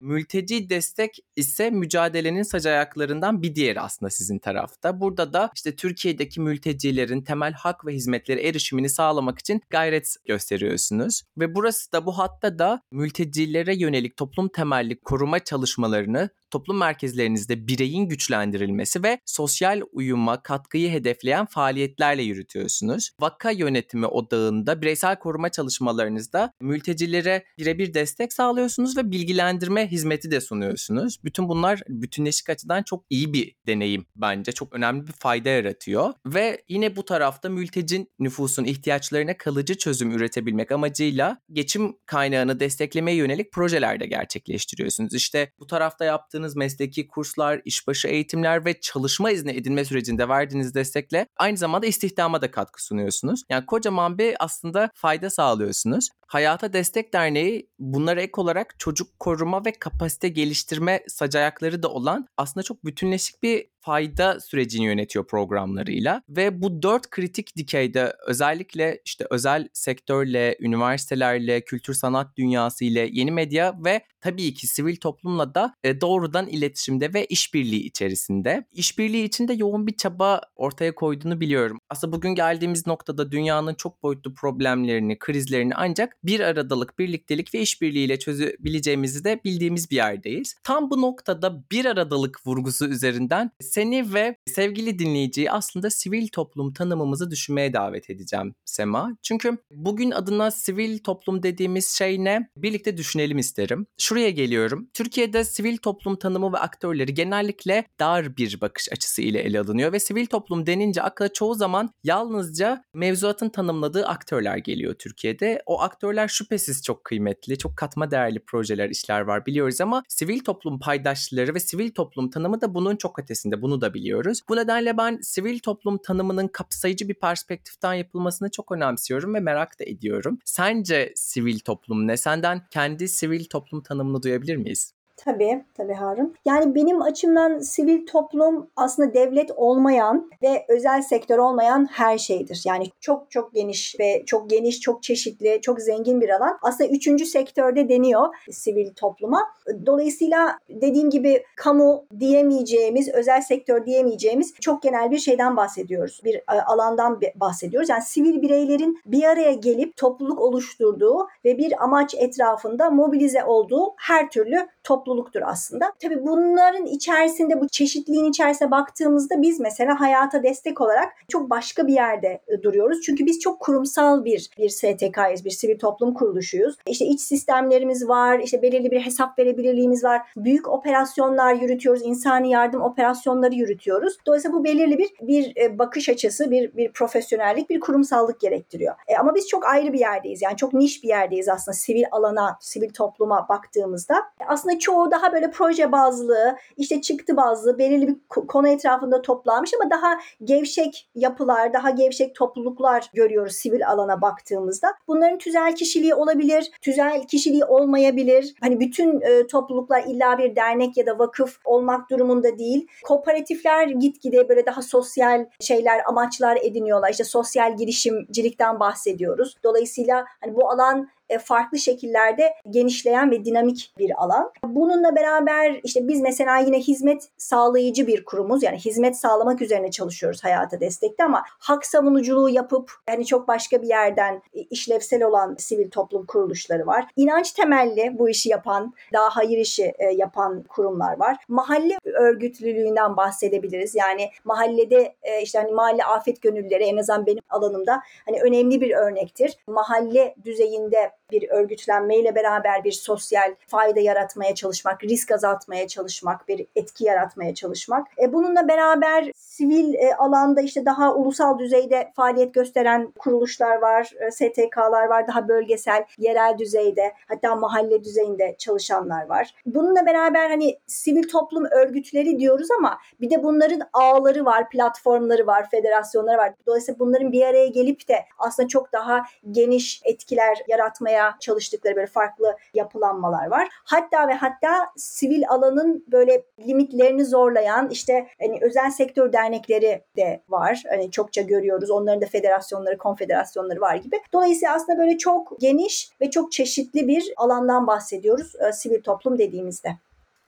Mülteci 0.00 0.70
destek 0.70 1.18
ise 1.36 1.70
mücadelenin 1.70 2.42
sac 2.42 2.66
ayaklarından 2.66 3.42
bir 3.42 3.54
diğeri 3.54 3.80
aslında 3.80 4.10
sizin 4.10 4.38
tarafta. 4.38 5.00
Burada 5.00 5.32
da 5.32 5.50
işte 5.54 5.76
Türkiye'deki 5.76 6.40
mültecilerin 6.40 7.22
temel 7.22 7.52
hak 7.52 7.86
ve 7.86 7.92
hizmetlere 7.92 8.48
erişimini 8.48 8.88
sağlamak 8.88 9.38
için 9.38 9.60
gayret 9.70 10.16
gösteriyorsunuz. 10.24 11.22
Ve 11.38 11.54
burası 11.54 11.92
da 11.92 12.06
bu 12.06 12.18
hatta 12.18 12.58
da 12.58 12.80
mültecilere 12.90 13.76
yönelik 13.76 14.16
toplum 14.16 14.48
temelli 14.48 15.00
koruma 15.00 15.38
çalışmalarını 15.38 16.30
toplum 16.50 16.78
merkezlerinizde 16.78 17.68
bireyin 17.68 18.08
güçlendirilmesi 18.08 19.02
ve 19.02 19.18
sosyal 19.24 19.80
uyuma 19.92 20.42
katkıyı 20.42 20.90
hedefleyen 20.90 21.46
faaliyetlerle 21.46 22.22
yürütüyorsunuz. 22.22 23.10
Vaka 23.20 23.50
yönetimi 23.50 24.06
odağında 24.06 24.82
bireysel 24.82 25.18
koruma 25.18 25.48
çalışmalarınızda 25.48 26.52
mültecilere 26.60 27.44
birebir 27.58 27.94
destek 27.94 28.32
sağlıyorsunuz 28.32 28.96
ve 28.96 29.10
bilgilendirme 29.10 29.86
hizmeti 29.86 30.30
de 30.30 30.40
sunuyorsunuz. 30.40 31.18
Bütün 31.24 31.48
bunlar 31.48 31.80
bütünleşik 31.88 32.50
açıdan 32.50 32.82
çok 32.82 33.04
iyi 33.10 33.32
bir 33.32 33.54
deneyim 33.66 34.06
bence. 34.16 34.52
Çok 34.52 34.74
önemli 34.74 35.06
bir 35.06 35.12
fayda 35.12 35.48
yaratıyor. 35.48 36.12
Ve 36.26 36.62
yine 36.68 36.96
bu 36.96 37.04
tarafta 37.04 37.48
mültecin 37.48 38.10
nüfusun 38.18 38.64
ihtiyaçlarına 38.64 39.38
kalıcı 39.38 39.74
çözüm 39.78 40.10
üretebilmek 40.10 40.72
amacıyla 40.72 41.38
geçim 41.52 41.96
kaynağını 42.06 42.60
desteklemeye 42.60 43.16
yönelik 43.16 43.52
projeler 43.52 44.00
de 44.00 44.06
gerçekleştiriyorsunuz. 44.06 45.14
İşte 45.14 45.52
bu 45.58 45.66
tarafta 45.66 46.04
yaptığınız 46.04 46.35
yaptığınız 46.36 46.56
mesleki 46.56 47.08
kurslar, 47.08 47.60
işbaşı 47.64 48.08
eğitimler 48.08 48.64
ve 48.64 48.80
çalışma 48.80 49.30
izni 49.30 49.50
edinme 49.50 49.84
sürecinde 49.84 50.28
verdiğiniz 50.28 50.74
destekle 50.74 51.26
aynı 51.36 51.56
zamanda 51.56 51.86
istihdama 51.86 52.42
da 52.42 52.50
katkı 52.50 52.84
sunuyorsunuz. 52.84 53.42
Yani 53.50 53.66
kocaman 53.66 54.18
bir 54.18 54.36
aslında 54.38 54.90
fayda 54.94 55.30
sağlıyorsunuz. 55.30 56.08
Hayata 56.26 56.72
Destek 56.72 57.12
Derneği 57.12 57.70
bunlara 57.78 58.20
ek 58.20 58.32
olarak 58.36 58.74
çocuk 58.78 59.18
koruma 59.18 59.64
ve 59.64 59.72
kapasite 59.72 60.28
geliştirme 60.28 61.02
sacayakları 61.08 61.82
da 61.82 61.88
olan 61.88 62.26
aslında 62.36 62.64
çok 62.64 62.84
bütünleşik 62.84 63.42
bir 63.42 63.66
fayda 63.86 64.40
sürecini 64.40 64.84
yönetiyor 64.84 65.26
programlarıyla 65.26 66.22
ve 66.28 66.62
bu 66.62 66.82
dört 66.82 67.10
kritik 67.10 67.56
dikeyde 67.56 68.16
özellikle 68.26 69.00
işte 69.04 69.26
özel 69.30 69.68
sektörle, 69.72 70.56
üniversitelerle, 70.60 71.60
kültür 71.60 71.94
sanat 71.94 72.36
dünyası 72.36 72.84
ile, 72.84 73.08
yeni 73.12 73.30
medya 73.30 73.74
ve 73.84 74.00
tabii 74.20 74.54
ki 74.54 74.66
sivil 74.66 74.96
toplumla 74.96 75.54
da 75.54 75.74
e, 75.84 76.00
doğrudan 76.00 76.46
iletişimde 76.46 77.14
ve 77.14 77.26
işbirliği 77.26 77.82
içerisinde. 77.82 78.64
İşbirliği 78.72 79.24
içinde 79.24 79.52
yoğun 79.52 79.86
bir 79.86 79.96
çaba 79.96 80.40
ortaya 80.56 80.94
koyduğunu 80.94 81.40
biliyorum. 81.40 81.78
Aslında 81.90 82.16
bugün 82.16 82.34
geldiğimiz 82.34 82.86
noktada 82.86 83.32
dünyanın 83.32 83.74
çok 83.74 84.02
boyutlu 84.02 84.34
problemlerini, 84.34 85.18
krizlerini 85.18 85.74
ancak 85.74 86.16
bir 86.24 86.40
aradalık, 86.40 86.98
birliktelik 86.98 87.54
ve 87.54 87.60
işbirliğiyle 87.60 88.18
çözebileceğimizi 88.18 89.24
de 89.24 89.40
bildiğimiz 89.44 89.90
bir 89.90 89.96
yerdeyiz. 89.96 90.56
Tam 90.64 90.90
bu 90.90 91.02
noktada 91.02 91.64
bir 91.72 91.84
aradalık 91.84 92.46
vurgusu 92.46 92.86
üzerinden 92.86 93.50
seni 93.76 94.14
ve 94.14 94.36
sevgili 94.46 94.98
dinleyiciyi 94.98 95.50
aslında 95.50 95.90
sivil 95.90 96.28
toplum 96.28 96.72
tanımımızı 96.72 97.30
düşünmeye 97.30 97.72
davet 97.72 98.10
edeceğim 98.10 98.54
Sema. 98.64 99.16
Çünkü 99.22 99.58
bugün 99.70 100.10
adına 100.10 100.50
sivil 100.50 100.98
toplum 100.98 101.42
dediğimiz 101.42 101.88
şey 101.88 102.24
ne? 102.24 102.48
Birlikte 102.56 102.96
düşünelim 102.96 103.38
isterim. 103.38 103.86
Şuraya 103.98 104.30
geliyorum. 104.30 104.88
Türkiye'de 104.94 105.44
sivil 105.44 105.76
toplum 105.76 106.16
tanımı 106.16 106.52
ve 106.52 106.58
aktörleri 106.58 107.14
genellikle 107.14 107.84
dar 108.00 108.36
bir 108.36 108.60
bakış 108.60 108.92
açısı 108.92 109.22
ile 109.22 109.40
ele 109.40 109.60
alınıyor 109.60 109.92
ve 109.92 110.00
sivil 110.00 110.26
toplum 110.26 110.66
denince 110.66 111.02
akla 111.02 111.32
çoğu 111.32 111.54
zaman 111.54 111.90
yalnızca 112.04 112.84
mevzuatın 112.94 113.48
tanımladığı 113.48 114.06
aktörler 114.06 114.56
geliyor 114.56 114.94
Türkiye'de. 114.94 115.62
O 115.66 115.80
aktörler 115.80 116.28
şüphesiz 116.28 116.82
çok 116.82 117.04
kıymetli, 117.04 117.58
çok 117.58 117.76
katma 117.76 118.10
değerli 118.10 118.40
projeler, 118.40 118.90
işler 118.90 119.20
var 119.20 119.46
biliyoruz 119.46 119.80
ama 119.80 120.02
sivil 120.08 120.40
toplum 120.40 120.78
paydaşları 120.78 121.54
ve 121.54 121.60
sivil 121.60 121.90
toplum 121.90 122.30
tanımı 122.30 122.60
da 122.60 122.74
bunun 122.74 122.96
çok 122.96 123.18
ötesinde. 123.18 123.62
Bunu 123.66 123.80
da 123.80 123.94
biliyoruz. 123.94 124.40
Bu 124.48 124.56
nedenle 124.56 124.96
ben 124.96 125.18
sivil 125.22 125.58
toplum 125.58 125.98
tanımının 125.98 126.48
kapsayıcı 126.48 127.08
bir 127.08 127.14
perspektiften 127.14 127.94
yapılmasını 127.94 128.50
çok 128.50 128.72
önemsiyorum 128.72 129.34
ve 129.34 129.40
merak 129.40 129.80
da 129.80 129.84
ediyorum. 129.84 130.38
Sence 130.44 131.12
sivil 131.16 131.58
toplum 131.58 132.06
ne? 132.06 132.16
Senden 132.16 132.66
kendi 132.70 133.08
sivil 133.08 133.44
toplum 133.44 133.82
tanımını 133.82 134.22
duyabilir 134.22 134.56
miyiz? 134.56 134.95
Tabii, 135.16 135.64
tabii 135.74 135.92
Harun. 135.92 136.34
Yani 136.44 136.74
benim 136.74 137.02
açımdan 137.02 137.58
sivil 137.58 138.06
toplum 138.06 138.70
aslında 138.76 139.14
devlet 139.14 139.50
olmayan 139.56 140.30
ve 140.42 140.64
özel 140.68 141.02
sektör 141.02 141.38
olmayan 141.38 141.88
her 141.92 142.18
şeydir. 142.18 142.62
Yani 142.66 142.84
çok 143.00 143.30
çok 143.30 143.54
geniş 143.54 143.96
ve 144.00 144.22
çok 144.26 144.50
geniş, 144.50 144.80
çok 144.80 145.02
çeşitli, 145.02 145.58
çok 145.62 145.80
zengin 145.80 146.20
bir 146.20 146.28
alan. 146.28 146.58
Aslında 146.62 146.90
üçüncü 146.90 147.26
sektörde 147.26 147.88
deniyor 147.88 148.26
sivil 148.50 148.94
topluma. 148.94 149.42
Dolayısıyla 149.86 150.58
dediğim 150.68 151.10
gibi 151.10 151.42
kamu 151.56 152.04
diyemeyeceğimiz, 152.20 153.08
özel 153.08 153.40
sektör 153.40 153.86
diyemeyeceğimiz 153.86 154.54
çok 154.60 154.82
genel 154.82 155.10
bir 155.10 155.18
şeyden 155.18 155.56
bahsediyoruz. 155.56 156.20
Bir 156.24 156.34
e, 156.34 156.60
alandan 156.66 157.20
bahsediyoruz. 157.34 157.88
Yani 157.88 158.02
sivil 158.02 158.42
bireylerin 158.42 159.00
bir 159.06 159.24
araya 159.24 159.52
gelip 159.52 159.96
topluluk 159.96 160.40
oluşturduğu 160.40 161.28
ve 161.44 161.58
bir 161.58 161.84
amaç 161.84 162.14
etrafında 162.14 162.90
mobilize 162.90 163.44
olduğu 163.44 163.94
her 163.96 164.30
türlü 164.30 164.68
topluluktur 164.86 165.42
aslında. 165.44 165.92
Tabii 166.02 166.26
bunların 166.26 166.86
içerisinde 166.86 167.60
bu 167.60 167.68
çeşitliliğin 167.68 168.24
içerisine 168.24 168.70
baktığımızda 168.70 169.42
biz 169.42 169.60
mesela 169.60 170.00
hayata 170.00 170.42
destek 170.42 170.80
olarak 170.80 171.12
çok 171.28 171.50
başka 171.50 171.86
bir 171.86 171.92
yerde 171.92 172.40
e, 172.48 172.62
duruyoruz. 172.62 173.00
Çünkü 173.02 173.26
biz 173.26 173.40
çok 173.40 173.60
kurumsal 173.60 174.24
bir 174.24 174.50
bir 174.58 174.68
STK'yız, 174.68 175.44
bir 175.44 175.50
sivil 175.50 175.78
toplum 175.78 176.14
kuruluşuyuz. 176.14 176.76
İşte 176.86 177.04
iç 177.04 177.20
sistemlerimiz 177.20 178.08
var, 178.08 178.38
işte 178.38 178.62
belirli 178.62 178.90
bir 178.90 179.00
hesap 179.00 179.38
verebilirliğimiz 179.38 180.04
var. 180.04 180.22
Büyük 180.36 180.68
operasyonlar 180.68 181.54
yürütüyoruz, 181.54 182.02
insani 182.04 182.50
yardım 182.50 182.82
operasyonları 182.82 183.54
yürütüyoruz. 183.54 184.16
Dolayısıyla 184.26 184.58
bu 184.58 184.64
belirli 184.64 184.98
bir 184.98 185.10
bir 185.20 185.56
e, 185.56 185.78
bakış 185.78 186.08
açısı, 186.08 186.50
bir 186.50 186.76
bir 186.76 186.92
profesyonellik, 186.92 187.70
bir 187.70 187.80
kurumsallık 187.80 188.40
gerektiriyor. 188.40 188.94
E, 189.08 189.16
ama 189.16 189.34
biz 189.34 189.48
çok 189.48 189.66
ayrı 189.66 189.92
bir 189.92 190.00
yerdeyiz. 190.00 190.42
Yani 190.42 190.56
çok 190.56 190.72
niş 190.72 191.02
bir 191.02 191.08
yerdeyiz 191.08 191.48
aslında 191.48 191.74
sivil 191.74 192.04
alana, 192.12 192.58
sivil 192.60 192.90
topluma 192.90 193.48
baktığımızda. 193.48 194.14
Aslında 194.48 194.75
çoğu 194.78 195.10
daha 195.10 195.32
böyle 195.32 195.50
proje 195.50 195.92
bazlı, 195.92 196.56
işte 196.76 197.00
çıktı 197.00 197.36
bazlı, 197.36 197.78
belirli 197.78 198.08
bir 198.08 198.16
konu 198.28 198.68
etrafında 198.68 199.22
toplanmış 199.22 199.74
ama 199.80 199.90
daha 199.90 200.18
gevşek 200.44 201.08
yapılar, 201.14 201.72
daha 201.72 201.90
gevşek 201.90 202.34
topluluklar 202.34 203.10
görüyoruz 203.14 203.52
sivil 203.52 203.88
alana 203.88 204.20
baktığımızda. 204.20 204.94
Bunların 205.08 205.38
tüzel 205.38 205.74
kişiliği 205.74 206.14
olabilir, 206.14 206.70
tüzel 206.82 207.24
kişiliği 207.24 207.64
olmayabilir. 207.64 208.54
Hani 208.60 208.80
bütün 208.80 209.20
e, 209.20 209.46
topluluklar 209.46 210.04
illa 210.06 210.38
bir 210.38 210.56
dernek 210.56 210.96
ya 210.96 211.06
da 211.06 211.18
vakıf 211.18 211.58
olmak 211.64 212.10
durumunda 212.10 212.58
değil. 212.58 212.86
Kooperatifler 213.04 213.88
gitgide 213.88 214.48
böyle 214.48 214.66
daha 214.66 214.82
sosyal 214.82 215.46
şeyler, 215.60 216.00
amaçlar 216.08 216.58
ediniyorlar. 216.62 217.10
İşte 217.10 217.24
sosyal 217.24 217.76
girişimcilikten 217.76 218.80
bahsediyoruz. 218.80 219.56
Dolayısıyla 219.64 220.24
hani 220.40 220.54
bu 220.54 220.70
alan 220.70 221.08
farklı 221.40 221.78
şekillerde 221.78 222.54
genişleyen 222.70 223.30
ve 223.30 223.44
dinamik 223.44 223.94
bir 223.98 224.22
alan. 224.22 224.52
Bununla 224.64 225.16
beraber 225.16 225.80
işte 225.84 226.08
biz 226.08 226.20
mesela 226.20 226.58
yine 226.58 226.78
hizmet 226.78 227.28
sağlayıcı 227.36 228.06
bir 228.06 228.24
kurumuz. 228.24 228.62
Yani 228.62 228.76
hizmet 228.76 229.16
sağlamak 229.16 229.62
üzerine 229.62 229.90
çalışıyoruz 229.90 230.44
hayata 230.44 230.80
destekte 230.80 231.24
ama 231.24 231.42
hak 231.46 231.86
savunuculuğu 231.86 232.48
yapıp 232.48 232.92
yani 233.08 233.26
çok 233.26 233.48
başka 233.48 233.82
bir 233.82 233.88
yerden 233.88 234.42
işlevsel 234.52 235.22
olan 235.22 235.54
sivil 235.58 235.90
toplum 235.90 236.26
kuruluşları 236.26 236.86
var. 236.86 237.06
İnanç 237.16 237.52
temelli 237.52 238.18
bu 238.18 238.28
işi 238.28 238.48
yapan, 238.48 238.94
daha 239.12 239.36
hayır 239.36 239.58
işi 239.58 239.92
e, 239.98 240.04
yapan 240.04 240.62
kurumlar 240.62 241.18
var. 241.18 241.36
Mahalle 241.48 241.98
örgütlülüğünden 242.04 243.16
bahsedebiliriz. 243.16 243.94
Yani 243.94 244.30
mahallede 244.44 245.14
e, 245.22 245.42
işte 245.42 245.58
hani 245.58 245.72
mahalle 245.72 246.04
afet 246.04 246.42
gönüllüleri 246.42 246.84
en 246.84 246.96
azından 246.96 247.26
benim 247.26 247.42
alanımda 247.50 248.02
hani 248.26 248.40
önemli 248.42 248.80
bir 248.80 248.90
örnektir. 248.90 249.56
Mahalle 249.66 250.34
düzeyinde 250.44 251.10
bir 251.30 251.48
örgütlenmeyle 251.50 252.34
beraber 252.34 252.84
bir 252.84 252.92
sosyal 252.92 253.54
fayda 253.66 254.00
yaratmaya 254.00 254.54
çalışmak, 254.54 255.04
risk 255.04 255.30
azaltmaya 255.30 255.88
çalışmak, 255.88 256.48
bir 256.48 256.66
etki 256.76 257.04
yaratmaya 257.04 257.54
çalışmak. 257.54 258.06
E, 258.22 258.32
bununla 258.32 258.68
beraber 258.68 259.30
sivil 259.36 259.94
e, 259.94 260.14
alanda 260.14 260.60
işte 260.60 260.84
daha 260.84 261.14
ulusal 261.14 261.58
düzeyde 261.58 262.12
faaliyet 262.16 262.54
gösteren 262.54 263.12
kuruluşlar 263.18 263.76
var, 263.76 264.12
e, 264.20 264.30
STK'lar 264.30 265.06
var, 265.06 265.28
daha 265.28 265.48
bölgesel, 265.48 266.04
yerel 266.18 266.58
düzeyde 266.58 267.12
hatta 267.28 267.54
mahalle 267.54 268.04
düzeyinde 268.04 268.54
çalışanlar 268.58 269.26
var. 269.26 269.54
Bununla 269.66 270.06
beraber 270.06 270.50
hani 270.50 270.78
sivil 270.86 271.28
toplum 271.28 271.64
örgütleri 271.64 272.38
diyoruz 272.38 272.68
ama 272.78 272.98
bir 273.20 273.30
de 273.30 273.42
bunların 273.42 273.80
ağları 273.92 274.44
var, 274.44 274.70
platformları 274.70 275.46
var, 275.46 275.70
federasyonları 275.70 276.38
var. 276.38 276.52
Dolayısıyla 276.66 276.98
bunların 276.98 277.32
bir 277.32 277.42
araya 277.42 277.66
gelip 277.66 278.08
de 278.08 278.24
aslında 278.38 278.68
çok 278.68 278.92
daha 278.92 279.22
geniş 279.50 280.00
etkiler 280.04 280.58
yaratmaya 280.68 281.15
çalıştıkları 281.40 281.96
böyle 281.96 282.06
farklı 282.06 282.56
yapılanmalar 282.74 283.46
var. 283.46 283.68
Hatta 283.72 284.28
ve 284.28 284.32
hatta 284.34 284.86
sivil 284.96 285.42
alanın 285.48 286.04
böyle 286.12 286.42
limitlerini 286.66 287.24
zorlayan 287.24 287.90
işte 287.90 288.26
hani 288.40 288.58
özel 288.62 288.90
sektör 288.90 289.32
dernekleri 289.32 290.04
de 290.16 290.42
var. 290.48 290.82
Hani 290.88 291.10
çokça 291.10 291.42
görüyoruz. 291.42 291.90
Onların 291.90 292.20
da 292.20 292.26
federasyonları, 292.26 292.98
konfederasyonları 292.98 293.80
var 293.80 293.96
gibi. 293.96 294.16
Dolayısıyla 294.32 294.74
aslında 294.74 294.98
böyle 294.98 295.18
çok 295.18 295.60
geniş 295.60 296.10
ve 296.20 296.30
çok 296.30 296.52
çeşitli 296.52 297.08
bir 297.08 297.32
alandan 297.36 297.86
bahsediyoruz 297.86 298.52
e, 298.68 298.72
sivil 298.72 299.02
toplum 299.02 299.38
dediğimizde. 299.38 299.88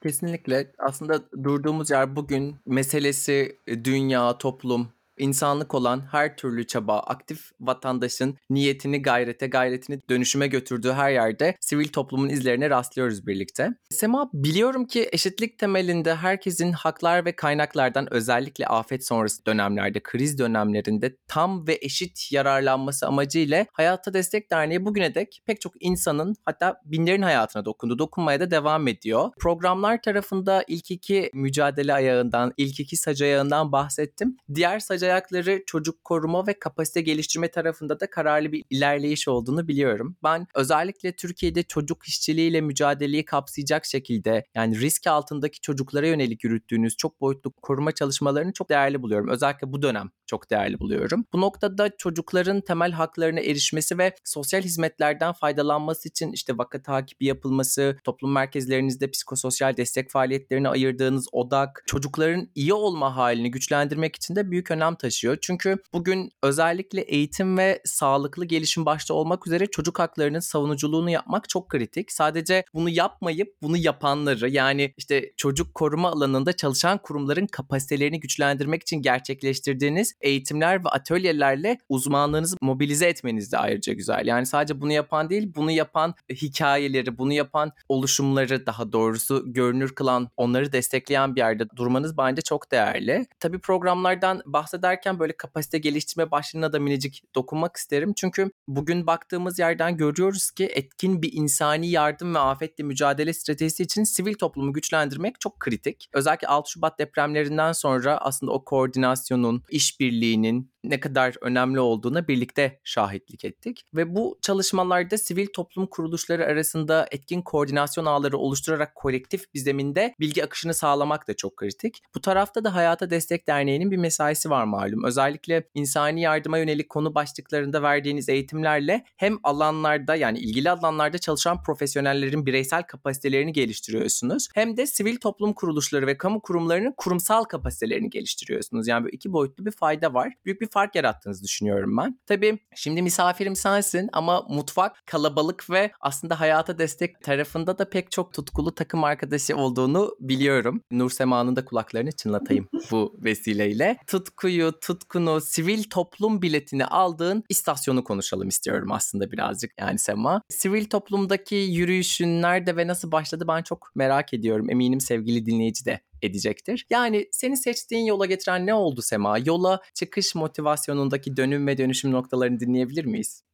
Kesinlikle. 0.02 0.66
Aslında 0.78 1.20
durduğumuz 1.44 1.90
yer 1.90 2.16
bugün 2.16 2.56
meselesi 2.66 3.58
e, 3.66 3.84
dünya, 3.84 4.38
toplum, 4.38 4.88
insanlık 5.18 5.74
olan 5.74 6.02
her 6.10 6.36
türlü 6.36 6.66
çaba, 6.66 6.98
aktif 6.98 7.50
vatandaşın 7.60 8.38
niyetini 8.50 9.02
gayrete, 9.02 9.46
gayretini 9.46 10.00
dönüşüme 10.10 10.46
götürdüğü 10.46 10.92
her 10.92 11.10
yerde 11.10 11.56
sivil 11.60 11.88
toplumun 11.88 12.28
izlerine 12.28 12.70
rastlıyoruz 12.70 13.26
birlikte. 13.26 13.68
Sema 13.90 14.30
biliyorum 14.32 14.86
ki 14.86 15.08
eşitlik 15.12 15.58
temelinde 15.58 16.14
herkesin 16.14 16.72
haklar 16.72 17.24
ve 17.24 17.32
kaynaklardan 17.32 18.12
özellikle 18.12 18.66
afet 18.66 19.06
sonrası 19.06 19.46
dönemlerde, 19.46 20.00
kriz 20.02 20.38
dönemlerinde 20.38 21.16
tam 21.28 21.66
ve 21.66 21.78
eşit 21.82 22.32
yararlanması 22.32 23.06
amacıyla 23.06 23.66
Hayata 23.72 24.14
Destek 24.14 24.50
Derneği 24.50 24.84
bugüne 24.84 25.14
dek 25.14 25.42
pek 25.46 25.60
çok 25.60 25.72
insanın 25.80 26.34
hatta 26.44 26.80
binlerin 26.84 27.22
hayatına 27.22 27.64
dokundu, 27.64 27.98
dokunmaya 27.98 28.40
da 28.40 28.50
devam 28.50 28.88
ediyor. 28.88 29.30
Programlar 29.40 30.02
tarafında 30.02 30.64
ilk 30.68 30.90
iki 30.90 31.30
mücadele 31.34 31.94
ayağından, 31.94 32.52
ilk 32.56 32.80
iki 32.80 32.96
sac 32.96 33.22
ayağından 33.22 33.72
bahsettim. 33.72 34.36
Diğer 34.54 34.78
sac 34.78 35.02
ayakları 35.08 35.62
çocuk 35.66 36.04
koruma 36.04 36.46
ve 36.46 36.58
kapasite 36.58 37.00
geliştirme 37.00 37.50
tarafında 37.50 38.00
da 38.00 38.10
kararlı 38.10 38.52
bir 38.52 38.64
ilerleyiş 38.70 39.28
olduğunu 39.28 39.68
biliyorum. 39.68 40.16
Ben 40.24 40.46
özellikle 40.54 41.12
Türkiye'de 41.12 41.62
çocuk 41.62 42.04
işçiliğiyle 42.08 42.60
mücadeleyi 42.60 43.24
kapsayacak 43.24 43.84
şekilde 43.86 44.44
yani 44.54 44.80
risk 44.80 45.06
altındaki 45.06 45.60
çocuklara 45.60 46.06
yönelik 46.06 46.44
yürüttüğünüz 46.44 46.96
çok 46.96 47.20
boyutlu 47.20 47.52
koruma 47.52 47.92
çalışmalarını 47.92 48.52
çok 48.52 48.70
değerli 48.70 49.02
buluyorum. 49.02 49.28
Özellikle 49.28 49.72
bu 49.72 49.82
dönem 49.82 50.10
çok 50.28 50.50
değerli 50.50 50.80
buluyorum. 50.80 51.24
Bu 51.32 51.40
noktada 51.40 51.96
çocukların 51.96 52.60
temel 52.60 52.92
haklarına 52.92 53.40
erişmesi 53.40 53.98
ve 53.98 54.14
sosyal 54.24 54.62
hizmetlerden 54.62 55.32
faydalanması 55.32 56.08
için 56.08 56.32
işte 56.32 56.58
vaka 56.58 56.82
takibi 56.82 57.26
yapılması, 57.26 57.96
toplum 58.04 58.32
merkezlerinizde 58.32 59.10
psikososyal 59.10 59.76
destek 59.76 60.10
faaliyetlerine 60.10 60.68
ayırdığınız 60.68 61.28
odak, 61.32 61.82
çocukların 61.86 62.48
iyi 62.54 62.74
olma 62.74 63.16
halini 63.16 63.50
güçlendirmek 63.50 64.16
için 64.16 64.36
de 64.36 64.50
büyük 64.50 64.70
önem 64.70 64.94
taşıyor. 64.94 65.38
Çünkü 65.40 65.76
bugün 65.92 66.30
özellikle 66.42 67.00
eğitim 67.00 67.58
ve 67.58 67.80
sağlıklı 67.84 68.44
gelişim 68.44 68.86
başta 68.86 69.14
olmak 69.14 69.46
üzere 69.46 69.66
çocuk 69.66 69.98
haklarının 69.98 70.40
savunuculuğunu 70.40 71.10
yapmak 71.10 71.48
çok 71.48 71.68
kritik. 71.68 72.12
Sadece 72.12 72.64
bunu 72.74 72.90
yapmayıp 72.90 73.48
bunu 73.62 73.76
yapanları 73.76 74.50
yani 74.50 74.94
işte 74.96 75.32
çocuk 75.36 75.74
koruma 75.74 76.08
alanında 76.10 76.52
çalışan 76.52 76.98
kurumların 76.98 77.46
kapasitelerini 77.46 78.20
güçlendirmek 78.20 78.82
için 78.82 79.02
gerçekleştirdiğiniz 79.02 80.14
eğitimler 80.20 80.84
ve 80.84 80.88
atölyelerle 80.88 81.78
uzmanlığınızı 81.88 82.56
mobilize 82.62 83.06
etmeniz 83.06 83.52
de 83.52 83.58
ayrıca 83.58 83.92
güzel. 83.92 84.26
Yani 84.26 84.46
sadece 84.46 84.80
bunu 84.80 84.92
yapan 84.92 85.30
değil, 85.30 85.52
bunu 85.56 85.70
yapan 85.70 86.14
hikayeleri, 86.30 87.18
bunu 87.18 87.32
yapan 87.32 87.72
oluşumları 87.88 88.66
daha 88.66 88.92
doğrusu 88.92 89.44
görünür 89.46 89.94
kılan, 89.94 90.28
onları 90.36 90.72
destekleyen 90.72 91.36
bir 91.36 91.40
yerde 91.40 91.64
durmanız 91.76 92.18
bence 92.18 92.42
çok 92.42 92.72
değerli. 92.72 93.26
Tabii 93.40 93.58
programlardan 93.58 94.42
bahsederken 94.46 95.18
böyle 95.18 95.36
kapasite 95.36 95.78
geliştirme 95.78 96.30
başlığına 96.30 96.72
da 96.72 96.80
minicik 96.80 97.22
dokunmak 97.34 97.76
isterim. 97.76 98.12
Çünkü 98.16 98.50
bugün 98.68 99.06
baktığımız 99.06 99.58
yerden 99.58 99.96
görüyoruz 99.96 100.50
ki 100.50 100.64
etkin 100.64 101.22
bir 101.22 101.32
insani 101.32 101.88
yardım 101.90 102.34
ve 102.34 102.38
afetle 102.38 102.84
mücadele 102.84 103.32
stratejisi 103.32 103.82
için 103.82 104.04
sivil 104.04 104.34
toplumu 104.34 104.72
güçlendirmek 104.72 105.40
çok 105.40 105.60
kritik. 105.60 106.08
Özellikle 106.12 106.48
6 106.48 106.70
Şubat 106.70 106.98
depremlerinden 106.98 107.72
sonra 107.72 108.18
aslında 108.18 108.52
o 108.52 108.64
koordinasyonun, 108.64 109.62
işbirliğinin 110.08 110.72
ne 110.84 111.00
kadar 111.00 111.34
önemli 111.40 111.80
olduğuna 111.80 112.28
birlikte 112.28 112.80
şahitlik 112.84 113.44
ettik. 113.44 113.84
Ve 113.94 114.14
bu 114.14 114.38
çalışmalarda 114.42 115.18
sivil 115.18 115.46
toplum 115.46 115.86
kuruluşları 115.86 116.44
arasında 116.44 117.08
etkin 117.10 117.42
koordinasyon 117.42 118.04
ağları 118.04 118.38
oluşturarak 118.38 118.94
kolektif 118.94 119.54
bir 119.54 119.58
zeminde 119.58 120.14
bilgi 120.20 120.44
akışını 120.44 120.74
sağlamak 120.74 121.28
da 121.28 121.34
çok 121.34 121.56
kritik. 121.56 122.02
Bu 122.14 122.20
tarafta 122.20 122.64
da 122.64 122.74
Hayata 122.74 123.10
Destek 123.10 123.46
Derneği'nin 123.46 123.90
bir 123.90 123.96
mesaisi 123.96 124.50
var 124.50 124.64
malum. 124.64 125.04
Özellikle 125.04 125.68
insani 125.74 126.20
yardıma 126.20 126.58
yönelik 126.58 126.88
konu 126.88 127.14
başlıklarında 127.14 127.82
verdiğiniz 127.82 128.28
eğitimlerle 128.28 129.04
hem 129.16 129.38
alanlarda 129.42 130.16
yani 130.16 130.38
ilgili 130.38 130.70
alanlarda 130.70 131.18
çalışan 131.18 131.62
profesyonellerin 131.62 132.46
bireysel 132.46 132.82
kapasitelerini 132.82 133.52
geliştiriyorsunuz. 133.52 134.48
Hem 134.54 134.76
de 134.76 134.86
sivil 134.86 135.16
toplum 135.16 135.52
kuruluşları 135.52 136.06
ve 136.06 136.18
kamu 136.18 136.42
kurumlarının 136.42 136.94
kurumsal 136.96 137.44
kapasitelerini 137.44 138.10
geliştiriyorsunuz. 138.10 138.88
Yani 138.88 139.04
böyle 139.04 139.16
iki 139.16 139.32
boyutlu 139.32 139.66
bir 139.66 139.70
fayda 139.70 140.14
var. 140.14 140.32
Büyük 140.44 140.60
bir 140.60 140.68
fark 140.78 140.94
yarattığınızı 140.94 141.44
düşünüyorum 141.44 141.96
ben. 141.96 142.20
Tabii 142.26 142.58
şimdi 142.76 143.02
misafirim 143.02 143.56
sensin 143.56 144.08
ama 144.12 144.46
mutfak 144.48 145.06
kalabalık 145.06 145.70
ve 145.70 145.92
aslında 146.00 146.40
hayata 146.40 146.78
destek 146.78 147.20
tarafında 147.22 147.78
da 147.78 147.90
pek 147.90 148.10
çok 148.10 148.32
tutkulu 148.32 148.74
takım 148.74 149.04
arkadaşı 149.04 149.56
olduğunu 149.56 150.16
biliyorum. 150.20 150.82
Nur 150.90 151.10
Sema'nın 151.10 151.56
da 151.56 151.64
kulaklarını 151.64 152.12
çınlatayım 152.12 152.68
bu 152.90 153.16
vesileyle. 153.24 153.98
Tutkuyu, 154.06 154.72
tutkunu, 154.80 155.40
sivil 155.40 155.82
toplum 155.82 156.42
biletini 156.42 156.86
aldığın 156.86 157.44
istasyonu 157.48 158.04
konuşalım 158.04 158.48
istiyorum 158.48 158.92
aslında 158.92 159.32
birazcık 159.32 159.70
yani 159.80 159.98
Sema. 159.98 160.42
Sivil 160.48 160.84
toplumdaki 160.84 161.54
yürüyüşün 161.54 162.42
nerede 162.42 162.76
ve 162.76 162.86
nasıl 162.86 163.12
başladı 163.12 163.44
ben 163.48 163.62
çok 163.62 163.90
merak 163.94 164.34
ediyorum. 164.34 164.70
Eminim 164.70 165.00
sevgili 165.00 165.46
dinleyici 165.46 165.84
de 165.84 166.00
edecektir. 166.22 166.86
Yani 166.90 167.28
seni 167.32 167.56
seçtiğin 167.56 168.04
yola 168.04 168.26
getiren 168.26 168.66
ne 168.66 168.74
oldu 168.74 169.02
Sema? 169.02 169.38
Yola 169.38 169.80
çıkış 169.94 170.34
motivasyonundaki 170.34 171.36
dönüm 171.36 171.66
ve 171.66 171.78
dönüşüm 171.78 172.12
noktalarını 172.12 172.60
dinleyebilir 172.60 173.04
miyiz? 173.04 173.47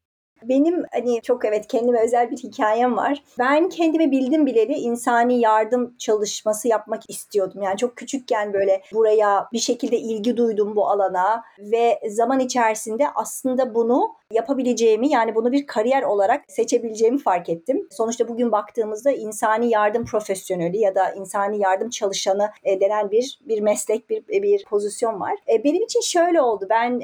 Benim 0.48 0.85
hani 0.92 1.20
çok 1.22 1.44
evet 1.44 1.66
kendime 1.66 2.00
özel 2.04 2.30
bir 2.30 2.37
hikayem 2.37 2.96
var. 2.96 3.22
Ben 3.38 3.68
kendimi 3.68 4.11
bildim 4.11 4.46
bileli 4.46 4.72
insani 4.72 5.40
yardım 5.40 5.94
çalışması 5.98 6.68
yapmak 6.68 7.11
istiyordum. 7.11 7.62
Yani 7.62 7.76
çok 7.76 7.96
küçükken 7.96 8.52
böyle 8.52 8.83
buraya 8.92 9.48
bir 9.52 9.59
şekilde 9.59 9.98
ilgi 9.98 10.37
duydum 10.37 10.76
bu 10.76 10.88
alana 10.88 11.42
ve 11.59 12.00
zaman 12.09 12.40
içerisinde 12.40 13.07
aslında 13.14 13.74
bunu 13.74 14.14
yapabileceğimi 14.30 15.09
yani 15.11 15.35
bunu 15.35 15.52
bir 15.52 15.66
kariyer 15.66 16.02
olarak 16.02 16.44
seçebileceğimi 16.48 17.18
fark 17.18 17.48
ettim. 17.48 17.88
Sonuçta 17.90 18.28
bugün 18.28 18.52
baktığımızda 18.52 19.11
insani 19.11 19.70
yardım 19.70 20.04
profesyoneli 20.04 20.78
ya 20.78 20.94
da 20.94 21.12
insani 21.12 21.59
yardım 21.59 21.90
çalışanı 21.90 22.50
e, 22.64 22.80
denen 22.80 23.11
bir 23.11 23.38
bir 23.40 23.61
meslek, 23.61 24.11
bir 24.11 24.26
bir 24.28 24.64
pozisyon 24.64 25.20
var. 25.20 25.35
E, 25.52 25.64
benim 25.64 25.83
için 25.83 26.00
şöyle 26.00 26.40
oldu. 26.40 26.66
Ben 26.70 27.00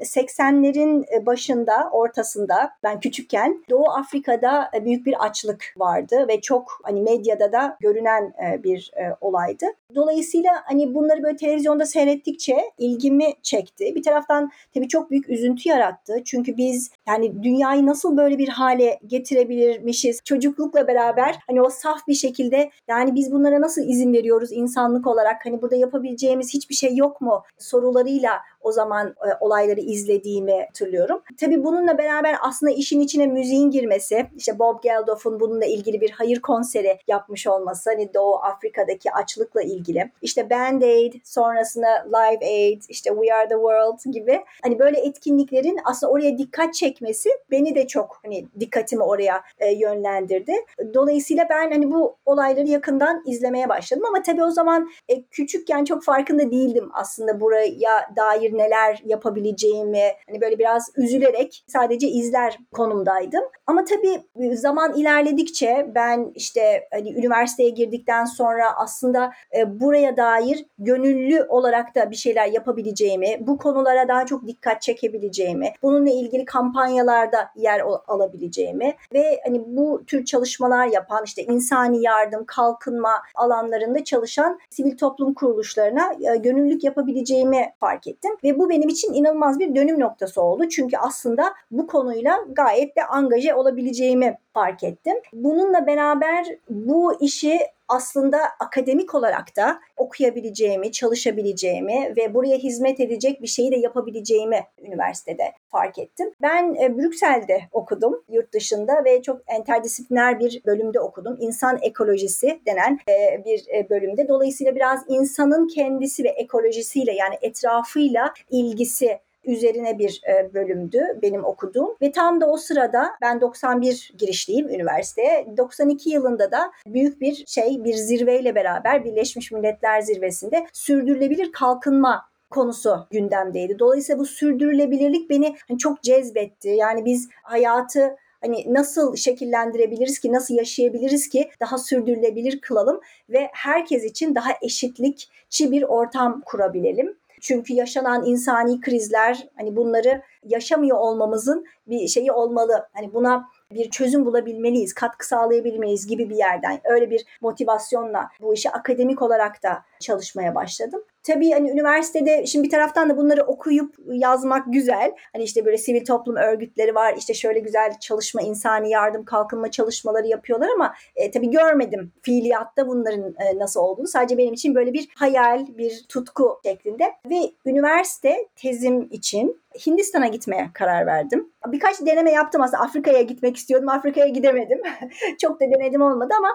80'lerin 0.00 1.04
e, 1.16 1.26
başında, 1.26 1.88
ortasında 1.92 2.71
ben 2.82 3.00
küçükken 3.00 3.64
Doğu 3.70 3.90
Afrika'da 3.90 4.70
büyük 4.84 5.06
bir 5.06 5.24
açlık 5.24 5.74
vardı 5.76 6.28
ve 6.28 6.40
çok 6.40 6.80
hani 6.82 7.02
medyada 7.02 7.52
da 7.52 7.76
görünen 7.80 8.34
bir 8.64 8.92
olaydı. 9.20 9.66
Dolayısıyla 9.94 10.62
hani 10.64 10.94
bunları 10.94 11.22
böyle 11.22 11.36
televizyonda 11.36 11.86
seyrettikçe 11.86 12.56
ilgimi 12.78 13.32
çekti. 13.42 13.94
Bir 13.94 14.02
taraftan 14.02 14.50
tabii 14.74 14.88
çok 14.88 15.10
büyük 15.10 15.28
üzüntü 15.28 15.68
yarattı. 15.68 16.22
Çünkü 16.24 16.56
biz 16.56 16.90
yani 17.06 17.42
dünyayı 17.42 17.86
nasıl 17.86 18.16
böyle 18.16 18.38
bir 18.38 18.48
hale 18.48 18.98
getirebilirmişiz 19.06 20.20
çocuklukla 20.24 20.88
beraber 20.88 21.38
hani 21.46 21.62
o 21.62 21.70
saf 21.70 22.06
bir 22.08 22.14
şekilde 22.14 22.70
yani 22.88 23.14
biz 23.14 23.32
bunlara 23.32 23.60
nasıl 23.60 23.82
izin 23.82 24.12
veriyoruz 24.12 24.52
insanlık 24.52 25.06
olarak 25.06 25.46
hani 25.46 25.62
burada 25.62 25.76
yapabileceğimiz 25.76 26.54
hiçbir 26.54 26.74
şey 26.74 26.96
yok 26.96 27.20
mu 27.20 27.42
sorularıyla 27.58 28.32
o 28.62 28.72
zaman 28.72 29.08
e, 29.08 29.28
olayları 29.40 29.80
izlediğimi 29.80 30.64
hatırlıyorum. 30.66 31.22
Tabii 31.40 31.64
bununla 31.64 31.98
beraber 31.98 32.36
aslında 32.42 32.72
işin 32.72 33.00
içine 33.00 33.26
müziğin 33.26 33.70
girmesi, 33.70 34.26
işte 34.36 34.58
Bob 34.58 34.82
Geldof'un 34.82 35.40
bununla 35.40 35.64
ilgili 35.64 36.00
bir 36.00 36.10
hayır 36.10 36.40
konseri 36.40 36.98
yapmış 37.08 37.46
olması, 37.46 37.90
hani 37.90 38.14
Doğu 38.14 38.36
Afrika'daki 38.36 39.12
açlıkla 39.12 39.62
ilgili. 39.62 40.10
İşte 40.22 40.50
Band 40.50 40.82
Aid, 40.82 41.14
sonrasında 41.24 42.06
Live 42.06 42.46
Aid, 42.46 42.82
işte 42.88 43.10
We 43.10 43.34
Are 43.34 43.48
The 43.48 43.54
World 43.54 44.12
gibi 44.12 44.40
hani 44.62 44.78
böyle 44.78 45.00
etkinliklerin 45.00 45.78
aslında 45.84 46.12
oraya 46.12 46.38
dikkat 46.38 46.74
çek 46.74 46.91
çekmesi 46.92 47.30
beni 47.50 47.74
de 47.74 47.86
çok 47.86 48.18
hani 48.22 48.46
dikkatimi 48.60 49.02
oraya 49.02 49.42
e, 49.58 49.72
yönlendirdi. 49.72 50.52
Dolayısıyla 50.94 51.46
ben 51.50 51.70
hani 51.70 51.90
bu 51.90 52.16
olayları 52.26 52.66
yakından 52.66 53.22
izlemeye 53.26 53.68
başladım 53.68 54.04
ama 54.08 54.22
tabii 54.22 54.44
o 54.44 54.50
zaman 54.50 54.90
e, 55.08 55.22
küçükken 55.22 55.84
çok 55.84 56.04
farkında 56.04 56.50
değildim 56.50 56.90
aslında 56.92 57.40
buraya 57.40 58.14
dair 58.16 58.58
neler 58.58 59.02
yapabileceğimi. 59.04 60.12
Hani 60.28 60.40
böyle 60.40 60.58
biraz 60.58 60.90
üzülerek 60.96 61.64
sadece 61.68 62.08
izler 62.08 62.58
konumdaydım. 62.72 63.44
Ama 63.66 63.84
tabii 63.84 64.22
zaman 64.56 64.94
ilerledikçe 64.94 65.86
ben 65.94 66.32
işte 66.34 66.88
hani 66.92 67.12
üniversiteye 67.12 67.70
girdikten 67.70 68.24
sonra 68.24 68.76
aslında 68.76 69.32
e, 69.56 69.80
buraya 69.80 70.16
dair 70.16 70.66
gönüllü 70.78 71.46
olarak 71.48 71.94
da 71.94 72.10
bir 72.10 72.16
şeyler 72.16 72.46
yapabileceğimi, 72.46 73.38
bu 73.40 73.58
konulara 73.58 74.08
daha 74.08 74.26
çok 74.26 74.46
dikkat 74.46 74.82
çekebileceğimi, 74.82 75.72
bununla 75.82 76.10
ilgili 76.10 76.44
kampanyalarda 76.82 77.50
yer 77.56 77.82
alabileceğimi 78.08 78.94
ve 79.12 79.40
hani 79.44 79.62
bu 79.66 80.02
tür 80.06 80.24
çalışmalar 80.24 80.86
yapan 80.86 81.22
işte 81.24 81.42
insani 81.42 82.02
yardım, 82.02 82.44
kalkınma 82.46 83.22
alanlarında 83.34 84.04
çalışan 84.04 84.58
sivil 84.70 84.96
toplum 84.96 85.34
kuruluşlarına 85.34 86.12
e, 86.12 86.36
gönüllülük 86.36 86.84
yapabileceğimi 86.84 87.72
fark 87.80 88.06
ettim 88.06 88.30
ve 88.44 88.58
bu 88.58 88.70
benim 88.70 88.88
için 88.88 89.12
inanılmaz 89.12 89.58
bir 89.58 89.74
dönüm 89.74 90.00
noktası 90.00 90.42
oldu. 90.42 90.68
Çünkü 90.68 90.96
aslında 90.96 91.54
bu 91.70 91.86
konuyla 91.86 92.38
gayet 92.48 92.96
de 92.96 93.04
angaje 93.04 93.54
olabileceğimi 93.54 94.38
fark 94.54 94.84
ettim. 94.84 95.16
Bununla 95.32 95.86
beraber 95.86 96.46
bu 96.70 97.20
işi 97.20 97.58
aslında 97.88 98.38
akademik 98.60 99.14
olarak 99.14 99.56
da 99.56 99.80
okuyabileceğimi, 99.96 100.92
çalışabileceğimi 100.92 102.14
ve 102.16 102.34
buraya 102.34 102.56
hizmet 102.56 103.00
edecek 103.00 103.42
bir 103.42 103.46
şeyi 103.46 103.72
de 103.72 103.76
yapabileceğimi 103.76 104.60
üniversitede 104.82 105.52
fark 105.70 105.98
ettim. 105.98 106.32
Ben 106.42 106.74
e, 106.74 106.98
Brüksel'de 106.98 107.60
okudum 107.72 108.24
yurt 108.28 108.52
dışında 108.52 109.04
ve 109.04 109.22
çok 109.22 109.40
interdisipliner 109.58 110.38
bir 110.40 110.62
bölümde 110.66 111.00
okudum. 111.00 111.36
İnsan 111.40 111.78
ekolojisi 111.82 112.60
denen 112.66 112.98
e, 113.08 113.44
bir 113.44 113.64
e, 113.74 113.90
bölümde. 113.90 114.28
Dolayısıyla 114.28 114.74
biraz 114.74 115.04
insanın 115.08 115.68
kendisi 115.68 116.24
ve 116.24 116.28
ekolojisiyle 116.28 117.12
yani 117.12 117.34
etrafıyla 117.42 118.34
ilgisi 118.50 119.18
üzerine 119.44 119.98
bir 119.98 120.22
e, 120.28 120.54
bölümdü 120.54 121.02
benim 121.22 121.44
okuduğum 121.44 121.96
ve 122.02 122.12
tam 122.12 122.40
da 122.40 122.46
o 122.46 122.56
sırada 122.56 123.10
ben 123.22 123.40
91 123.40 124.12
girişliyim 124.18 124.68
üniversiteye. 124.68 125.46
92 125.56 126.10
yılında 126.10 126.52
da 126.52 126.72
büyük 126.86 127.20
bir 127.20 127.44
şey 127.46 127.84
bir 127.84 127.94
zirveyle 127.94 128.54
beraber 128.54 129.04
Birleşmiş 129.04 129.52
Milletler 129.52 130.00
Zirvesi'nde 130.00 130.66
sürdürülebilir 130.72 131.52
kalkınma 131.52 132.32
konusu 132.50 133.06
gündemdeydi. 133.10 133.78
Dolayısıyla 133.78 134.18
bu 134.18 134.26
sürdürülebilirlik 134.26 135.30
beni 135.30 135.56
hani 135.68 135.78
çok 135.78 136.02
cezbetti. 136.02 136.68
Yani 136.68 137.04
biz 137.04 137.28
hayatı 137.42 138.16
hani 138.42 138.74
nasıl 138.74 139.16
şekillendirebiliriz 139.16 140.18
ki, 140.18 140.32
nasıl 140.32 140.54
yaşayabiliriz 140.54 141.28
ki 141.28 141.50
daha 141.60 141.78
sürdürülebilir 141.78 142.60
kılalım 142.60 143.00
ve 143.28 143.48
herkes 143.52 144.04
için 144.04 144.34
daha 144.34 144.50
eşitlikçi 144.62 145.72
bir 145.72 145.82
ortam 145.82 146.42
kurabilelim. 146.46 147.16
Çünkü 147.42 147.74
yaşanan 147.74 148.26
insani 148.26 148.80
krizler 148.80 149.48
hani 149.56 149.76
bunları 149.76 150.22
yaşamıyor 150.44 150.98
olmamızın 150.98 151.64
bir 151.86 152.08
şeyi 152.08 152.32
olmalı. 152.32 152.88
Hani 152.92 153.14
buna 153.14 153.48
bir 153.70 153.90
çözüm 153.90 154.26
bulabilmeliyiz, 154.26 154.94
katkı 154.94 155.26
sağlayabilmeliyiz 155.26 156.06
gibi 156.06 156.30
bir 156.30 156.36
yerden 156.36 156.80
öyle 156.84 157.10
bir 157.10 157.24
motivasyonla 157.40 158.28
bu 158.40 158.54
işi 158.54 158.70
akademik 158.70 159.22
olarak 159.22 159.62
da 159.62 159.82
çalışmaya 160.00 160.54
başladım. 160.54 161.04
Tabii 161.22 161.50
hani 161.50 161.70
üniversitede 161.70 162.46
şimdi 162.46 162.64
bir 162.64 162.70
taraftan 162.70 163.10
da 163.10 163.16
bunları 163.16 163.42
okuyup 163.42 163.94
yazmak 164.06 164.72
güzel. 164.72 165.12
Hani 165.32 165.44
işte 165.44 165.64
böyle 165.64 165.78
sivil 165.78 166.04
toplum 166.04 166.36
örgütleri 166.36 166.94
var. 166.94 167.14
işte 167.18 167.34
şöyle 167.34 167.60
güzel 167.60 167.98
çalışma, 168.00 168.42
insani 168.42 168.90
yardım, 168.90 169.24
kalkınma 169.24 169.70
çalışmaları 169.70 170.26
yapıyorlar 170.26 170.68
ama 170.74 170.94
e, 171.16 171.30
tabii 171.30 171.50
görmedim 171.50 172.12
fiiliyatta 172.22 172.88
bunların 172.88 173.34
e, 173.38 173.58
nasıl 173.58 173.80
olduğunu. 173.80 174.06
Sadece 174.06 174.38
benim 174.38 174.54
için 174.54 174.74
böyle 174.74 174.92
bir 174.92 175.08
hayal, 175.16 175.66
bir 175.66 176.04
tutku 176.08 176.60
şeklinde. 176.64 177.04
Ve 177.30 177.40
üniversite 177.66 178.48
tezim 178.56 179.08
için 179.10 179.62
Hindistan'a 179.86 180.26
gitmeye 180.26 180.70
karar 180.74 181.06
verdim. 181.06 181.52
Birkaç 181.66 182.00
deneme 182.00 182.30
yaptım 182.32 182.62
aslında. 182.62 182.82
Afrika'ya 182.82 183.22
gitmek 183.22 183.56
istiyordum. 183.56 183.88
Afrika'ya 183.88 184.28
gidemedim. 184.28 184.82
Çok 185.40 185.60
da 185.60 185.64
denedim 185.64 186.02
olmadı 186.02 186.34
ama 186.38 186.48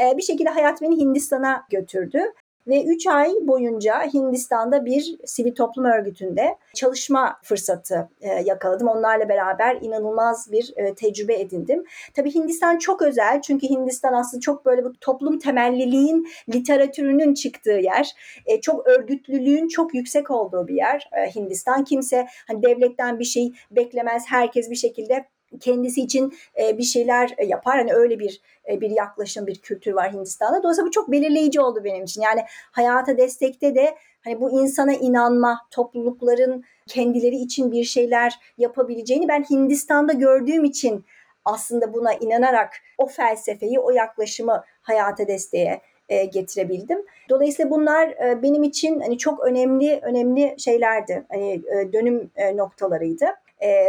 e, 0.00 0.16
bir 0.16 0.22
şekilde 0.22 0.50
hayat 0.50 0.82
beni 0.82 0.96
Hindistan'a 0.96 1.66
götürdü. 1.70 2.32
Ve 2.70 2.84
3 2.84 3.06
ay 3.06 3.32
boyunca 3.42 4.02
Hindistan'da 4.14 4.84
bir 4.84 5.16
sivil 5.24 5.54
toplum 5.54 5.84
örgütünde 5.84 6.56
çalışma 6.74 7.38
fırsatı 7.42 8.08
e, 8.20 8.28
yakaladım. 8.28 8.88
Onlarla 8.88 9.28
beraber 9.28 9.78
inanılmaz 9.80 10.52
bir 10.52 10.72
e, 10.76 10.94
tecrübe 10.94 11.34
edindim. 11.34 11.84
Tabii 12.14 12.34
Hindistan 12.34 12.78
çok 12.78 13.02
özel 13.02 13.42
çünkü 13.42 13.68
Hindistan 13.68 14.12
aslında 14.12 14.40
çok 14.40 14.66
böyle 14.66 14.84
bu 14.84 14.92
toplum 14.92 15.38
temelliliğin 15.38 16.28
literatürünün 16.54 17.34
çıktığı 17.34 17.70
yer. 17.70 18.10
E, 18.46 18.60
çok 18.60 18.86
örgütlülüğün 18.86 19.68
çok 19.68 19.94
yüksek 19.94 20.30
olduğu 20.30 20.68
bir 20.68 20.74
yer 20.74 21.10
Hindistan. 21.34 21.84
Kimse 21.84 22.26
hani 22.46 22.62
devletten 22.62 23.18
bir 23.18 23.24
şey 23.24 23.52
beklemez. 23.70 24.24
Herkes 24.26 24.70
bir 24.70 24.76
şekilde 24.76 25.26
kendisi 25.60 26.00
için 26.00 26.34
e, 26.60 26.78
bir 26.78 26.82
şeyler 26.82 27.34
e, 27.38 27.46
yapar. 27.46 27.78
Hani 27.78 27.92
öyle 27.94 28.18
bir 28.18 28.40
e, 28.68 28.80
bir 28.80 28.90
yaklaşım, 28.90 29.46
bir 29.46 29.60
kültür 29.60 29.92
var 29.92 30.12
Hindistan'da. 30.12 30.62
Dolayısıyla 30.62 30.86
bu 30.86 30.90
çok 30.90 31.10
belirleyici 31.10 31.60
oldu 31.60 31.84
benim 31.84 32.04
için. 32.04 32.22
Yani 32.22 32.40
hayata 32.50 33.18
destekte 33.18 33.74
de 33.74 33.96
hani 34.24 34.40
bu 34.40 34.62
insana 34.62 34.92
inanma, 34.92 35.60
toplulukların 35.70 36.64
kendileri 36.86 37.36
için 37.36 37.72
bir 37.72 37.84
şeyler 37.84 38.34
yapabileceğini 38.58 39.28
ben 39.28 39.44
Hindistan'da 39.50 40.12
gördüğüm 40.12 40.64
için 40.64 41.04
aslında 41.44 41.94
buna 41.94 42.14
inanarak 42.14 42.74
o 42.98 43.06
felsefeyi, 43.06 43.80
o 43.80 43.90
yaklaşımı 43.90 44.64
hayata 44.82 45.28
desteğe 45.28 45.80
getirebildim. 46.32 47.06
Dolayısıyla 47.28 47.70
bunlar 47.70 48.14
benim 48.42 48.62
için 48.62 49.00
hani 49.00 49.18
çok 49.18 49.44
önemli 49.44 50.00
önemli 50.02 50.54
şeylerdi. 50.58 51.24
Hani 51.28 51.62
dönüm 51.92 52.30
noktalarıydı 52.56 53.26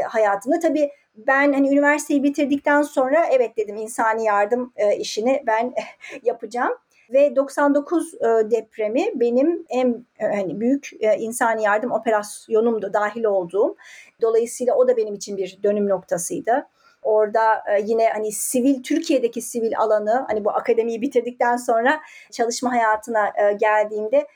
hayatımda. 0.07 0.59
Tabii 0.59 0.91
ben 1.15 1.53
hani 1.53 1.69
üniversiteyi 1.69 2.23
bitirdikten 2.23 2.81
sonra 2.81 3.25
evet 3.31 3.57
dedim 3.57 3.75
insani 3.75 4.23
yardım 4.23 4.73
e, 4.75 4.95
işini 4.97 5.43
ben 5.47 5.73
yapacağım 6.23 6.73
ve 7.13 7.35
99 7.35 8.13
e, 8.13 8.19
depremi 8.51 9.11
benim 9.15 9.65
en 9.69 10.05
e, 10.19 10.25
hani 10.25 10.59
büyük 10.59 10.89
e, 10.99 11.17
insani 11.17 11.63
yardım 11.63 11.91
operasyonumdu 11.91 12.93
dahil 12.93 13.23
olduğum. 13.23 13.75
Dolayısıyla 14.21 14.75
o 14.75 14.87
da 14.87 14.97
benim 14.97 15.13
için 15.13 15.37
bir 15.37 15.59
dönüm 15.63 15.89
noktasıydı. 15.89 16.67
Orada 17.03 17.63
yine 17.85 18.09
hani 18.09 18.31
sivil 18.31 18.83
Türkiye'deki 18.83 19.41
sivil 19.41 19.77
alanı 19.77 20.25
hani 20.27 20.45
bu 20.45 20.51
akademiyi 20.51 21.01
bitirdikten 21.01 21.57
sonra 21.57 21.99
çalışma 22.31 22.71
hayatına 22.71 23.33
geldiğimde 23.59 24.27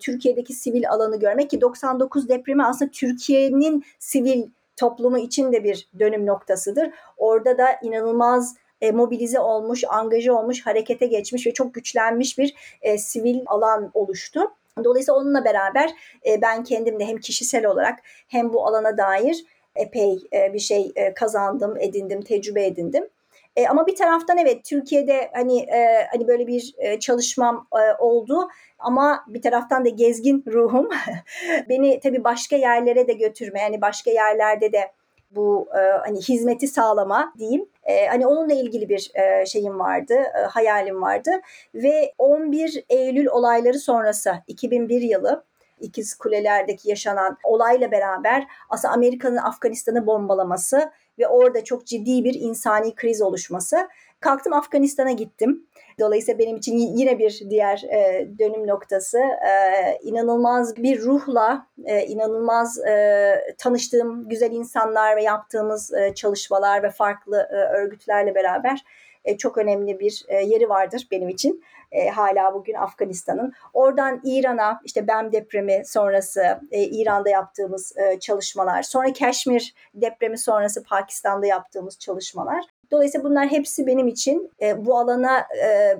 Türkiye'deki 0.00 0.52
sivil 0.52 0.90
alanı 0.90 1.18
görmek 1.18 1.50
ki 1.50 1.60
99 1.60 2.28
depremi 2.28 2.64
aslında 2.64 2.90
Türkiye'nin 2.90 3.84
sivil 3.98 4.46
toplumu 4.82 5.18
için 5.18 5.52
de 5.52 5.64
bir 5.64 5.88
dönüm 5.98 6.26
noktasıdır. 6.26 6.90
Orada 7.16 7.58
da 7.58 7.66
inanılmaz 7.82 8.56
e, 8.80 8.90
mobilize 8.90 9.40
olmuş, 9.40 9.84
angaje 9.88 10.32
olmuş, 10.32 10.66
harekete 10.66 11.06
geçmiş 11.06 11.46
ve 11.46 11.54
çok 11.54 11.74
güçlenmiş 11.74 12.38
bir 12.38 12.54
e, 12.82 12.98
sivil 12.98 13.40
alan 13.46 13.90
oluştu. 13.94 14.40
Dolayısıyla 14.84 15.20
onunla 15.20 15.44
beraber 15.44 15.90
e, 16.26 16.42
ben 16.42 16.64
kendim 16.64 17.00
de 17.00 17.04
hem 17.04 17.18
kişisel 17.18 17.66
olarak 17.66 17.98
hem 18.28 18.52
bu 18.52 18.66
alana 18.66 18.98
dair 18.98 19.44
epey 19.76 20.18
e, 20.32 20.52
bir 20.52 20.58
şey 20.58 20.92
e, 20.96 21.14
kazandım, 21.14 21.76
edindim, 21.76 22.22
tecrübe 22.22 22.66
edindim. 22.66 23.08
E, 23.56 23.68
ama 23.68 23.86
bir 23.86 23.96
taraftan 23.96 24.38
evet 24.38 24.64
Türkiye'de 24.64 25.30
hani 25.34 25.60
e, 25.60 26.06
hani 26.12 26.28
böyle 26.28 26.46
bir 26.46 26.74
e, 26.78 27.00
çalışmam 27.00 27.68
e, 27.74 28.02
oldu 28.02 28.48
ama 28.78 29.24
bir 29.28 29.42
taraftan 29.42 29.84
da 29.84 29.88
gezgin 29.88 30.44
ruhum 30.46 30.88
beni 31.68 32.00
tabii 32.00 32.24
başka 32.24 32.56
yerlere 32.56 33.08
de 33.08 33.12
götürme 33.12 33.60
yani 33.60 33.80
başka 33.80 34.10
yerlerde 34.10 34.72
de 34.72 34.92
bu 35.30 35.68
e, 35.74 35.78
hani 35.78 36.18
hizmeti 36.20 36.68
sağlama 36.68 37.32
diyeyim. 37.38 37.68
E, 37.84 38.06
hani 38.06 38.26
onunla 38.26 38.52
ilgili 38.52 38.88
bir 38.88 39.10
e, 39.14 39.46
şeyim 39.46 39.78
vardı, 39.78 40.14
e, 40.14 40.40
hayalim 40.40 41.02
vardı 41.02 41.30
ve 41.74 42.12
11 42.18 42.84
Eylül 42.88 43.26
olayları 43.26 43.78
sonrası 43.78 44.34
2001 44.46 45.00
yılı 45.02 45.44
İkiz 45.82 46.14
Kuleler'deki 46.14 46.88
yaşanan 46.88 47.38
olayla 47.44 47.90
beraber 47.90 48.46
aslında 48.68 48.94
Amerika'nın 48.94 49.36
Afganistan'ı 49.36 50.06
bombalaması 50.06 50.92
ve 51.18 51.26
orada 51.28 51.64
çok 51.64 51.86
ciddi 51.86 52.24
bir 52.24 52.34
insani 52.34 52.94
kriz 52.94 53.22
oluşması. 53.22 53.88
Kalktım 54.20 54.52
Afganistan'a 54.52 55.12
gittim. 55.12 55.66
Dolayısıyla 56.00 56.38
benim 56.38 56.56
için 56.56 56.76
yine 56.76 57.18
bir 57.18 57.42
diğer 57.50 57.82
e, 57.82 58.28
dönüm 58.38 58.66
noktası. 58.66 59.18
E, 59.18 59.98
inanılmaz 60.02 60.76
bir 60.76 61.00
ruhla, 61.00 61.66
e, 61.84 62.06
inanılmaz 62.06 62.78
e, 62.78 63.54
tanıştığım 63.58 64.28
güzel 64.28 64.50
insanlar 64.50 65.16
ve 65.16 65.22
yaptığımız 65.22 65.94
e, 65.94 66.14
çalışmalar 66.14 66.82
ve 66.82 66.90
farklı 66.90 67.48
e, 67.50 67.54
örgütlerle 67.54 68.34
beraber 68.34 68.84
e, 69.24 69.38
çok 69.38 69.58
önemli 69.58 70.00
bir 70.00 70.24
e, 70.28 70.36
yeri 70.36 70.68
vardır 70.68 71.08
benim 71.10 71.28
için. 71.28 71.64
E, 71.92 72.08
hala 72.08 72.54
bugün 72.54 72.74
Afganistan'ın. 72.74 73.52
Oradan 73.72 74.20
İran'a 74.24 74.80
işte 74.84 75.08
BEM 75.08 75.32
depremi 75.32 75.82
sonrası 75.84 76.60
İran'da 76.70 77.28
yaptığımız 77.28 77.94
çalışmalar, 78.20 78.82
sonra 78.82 79.12
Keşmir 79.12 79.74
depremi 79.94 80.38
sonrası 80.38 80.82
Pakistan'da 80.82 81.46
yaptığımız 81.46 81.98
çalışmalar. 81.98 82.64
Dolayısıyla 82.90 83.30
bunlar 83.30 83.48
hepsi 83.48 83.86
benim 83.86 84.08
için 84.08 84.50
bu 84.76 84.98
alana 84.98 85.38
e, 85.38 85.96